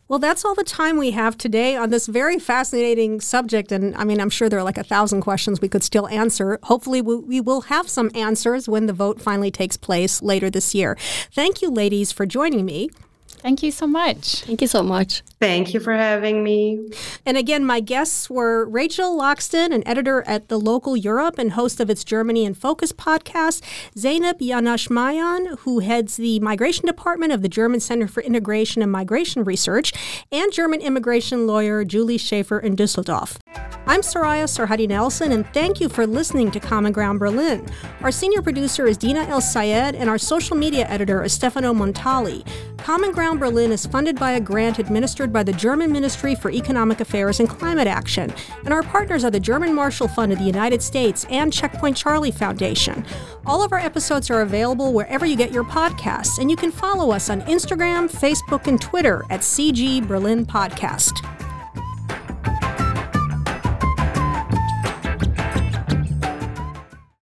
Well, 0.08 0.20
that's 0.20 0.44
all 0.44 0.54
the 0.54 0.62
time 0.62 0.98
we 0.98 1.10
have 1.10 1.36
today 1.36 1.74
on 1.74 1.90
this 1.90 2.06
very 2.06 2.38
fascinating 2.38 3.20
subject. 3.20 3.72
And 3.72 3.92
I 3.96 4.04
mean, 4.04 4.20
I'm 4.20 4.30
sure 4.30 4.48
there 4.48 4.60
are 4.60 4.64
like 4.64 4.78
a 4.78 4.84
thousand 4.84 5.22
questions 5.22 5.60
we 5.60 5.68
could 5.68 5.82
still 5.82 6.06
answer. 6.06 6.60
Hopefully, 6.62 7.02
we, 7.02 7.16
we 7.16 7.40
will 7.40 7.62
have 7.62 7.88
some 7.88 8.12
answers 8.14 8.68
when 8.68 8.86
the 8.86 8.92
vote 8.92 9.20
finally 9.20 9.50
takes 9.50 9.76
place 9.76 10.22
later 10.22 10.48
this 10.48 10.76
year. 10.76 10.96
Thank 11.32 11.60
you, 11.60 11.70
ladies, 11.70 12.12
for 12.12 12.24
joining 12.24 12.64
me. 12.64 12.88
Thank 13.46 13.62
you 13.62 13.70
so 13.70 13.86
much. 13.86 14.40
Thank 14.40 14.60
you 14.60 14.66
so 14.66 14.82
much. 14.82 15.22
Thank 15.38 15.72
you 15.72 15.78
for 15.78 15.92
having 15.92 16.42
me. 16.42 16.90
And 17.24 17.36
again, 17.36 17.64
my 17.64 17.78
guests 17.78 18.28
were 18.28 18.68
Rachel 18.68 19.16
Loxton, 19.16 19.72
an 19.72 19.86
editor 19.86 20.24
at 20.26 20.48
the 20.48 20.58
Local 20.58 20.96
Europe 20.96 21.38
and 21.38 21.52
host 21.52 21.78
of 21.78 21.88
its 21.88 22.02
Germany 22.02 22.44
in 22.44 22.54
Focus 22.54 22.90
podcast, 22.90 23.62
Zeynep 23.94 24.40
Yanaşmayan, 24.40 25.60
who 25.60 25.78
heads 25.78 26.16
the 26.16 26.40
Migration 26.40 26.86
Department 26.86 27.32
of 27.32 27.42
the 27.42 27.48
German 27.48 27.78
Center 27.78 28.08
for 28.08 28.20
Integration 28.20 28.82
and 28.82 28.90
Migration 28.90 29.44
Research, 29.44 29.92
and 30.32 30.52
German 30.52 30.80
immigration 30.80 31.46
lawyer 31.46 31.84
Julie 31.84 32.18
Schaefer 32.18 32.58
in 32.58 32.74
Düsseldorf. 32.74 33.36
I'm 33.86 34.00
Soraya 34.00 34.48
Sarhaddi 34.48 34.88
Nelson, 34.88 35.30
and 35.30 35.46
thank 35.54 35.80
you 35.80 35.88
for 35.88 36.04
listening 36.04 36.50
to 36.50 36.58
Common 36.58 36.92
Ground 36.92 37.20
Berlin. 37.20 37.64
Our 38.00 38.10
senior 38.10 38.42
producer 38.42 38.86
is 38.86 38.96
Dina 38.96 39.24
Elsayed, 39.26 39.94
and 39.94 40.10
our 40.10 40.18
social 40.18 40.56
media 40.56 40.88
editor 40.88 41.22
is 41.22 41.32
Stefano 41.32 41.72
Montali. 41.72 42.44
Common 42.78 43.12
Ground 43.12 43.35
Berlin 43.38 43.72
is 43.72 43.86
funded 43.86 44.18
by 44.18 44.32
a 44.32 44.40
grant 44.40 44.78
administered 44.78 45.32
by 45.32 45.42
the 45.42 45.52
German 45.52 45.92
Ministry 45.92 46.34
for 46.34 46.50
Economic 46.50 47.00
Affairs 47.00 47.40
and 47.40 47.48
Climate 47.48 47.86
Action, 47.86 48.32
and 48.64 48.72
our 48.72 48.82
partners 48.82 49.24
are 49.24 49.30
the 49.30 49.40
German 49.40 49.74
Marshall 49.74 50.08
Fund 50.08 50.32
of 50.32 50.38
the 50.38 50.44
United 50.44 50.82
States 50.82 51.26
and 51.30 51.52
Checkpoint 51.52 51.96
Charlie 51.96 52.30
Foundation. 52.30 53.04
All 53.44 53.62
of 53.62 53.72
our 53.72 53.78
episodes 53.78 54.30
are 54.30 54.42
available 54.42 54.92
wherever 54.92 55.26
you 55.26 55.36
get 55.36 55.52
your 55.52 55.64
podcasts, 55.64 56.38
and 56.38 56.50
you 56.50 56.56
can 56.56 56.70
follow 56.70 57.12
us 57.12 57.30
on 57.30 57.42
Instagram, 57.42 58.10
Facebook, 58.10 58.66
and 58.66 58.80
Twitter 58.80 59.24
at 59.30 59.40
CG 59.40 60.06
Berlin 60.06 60.44
Podcast. 60.46 61.24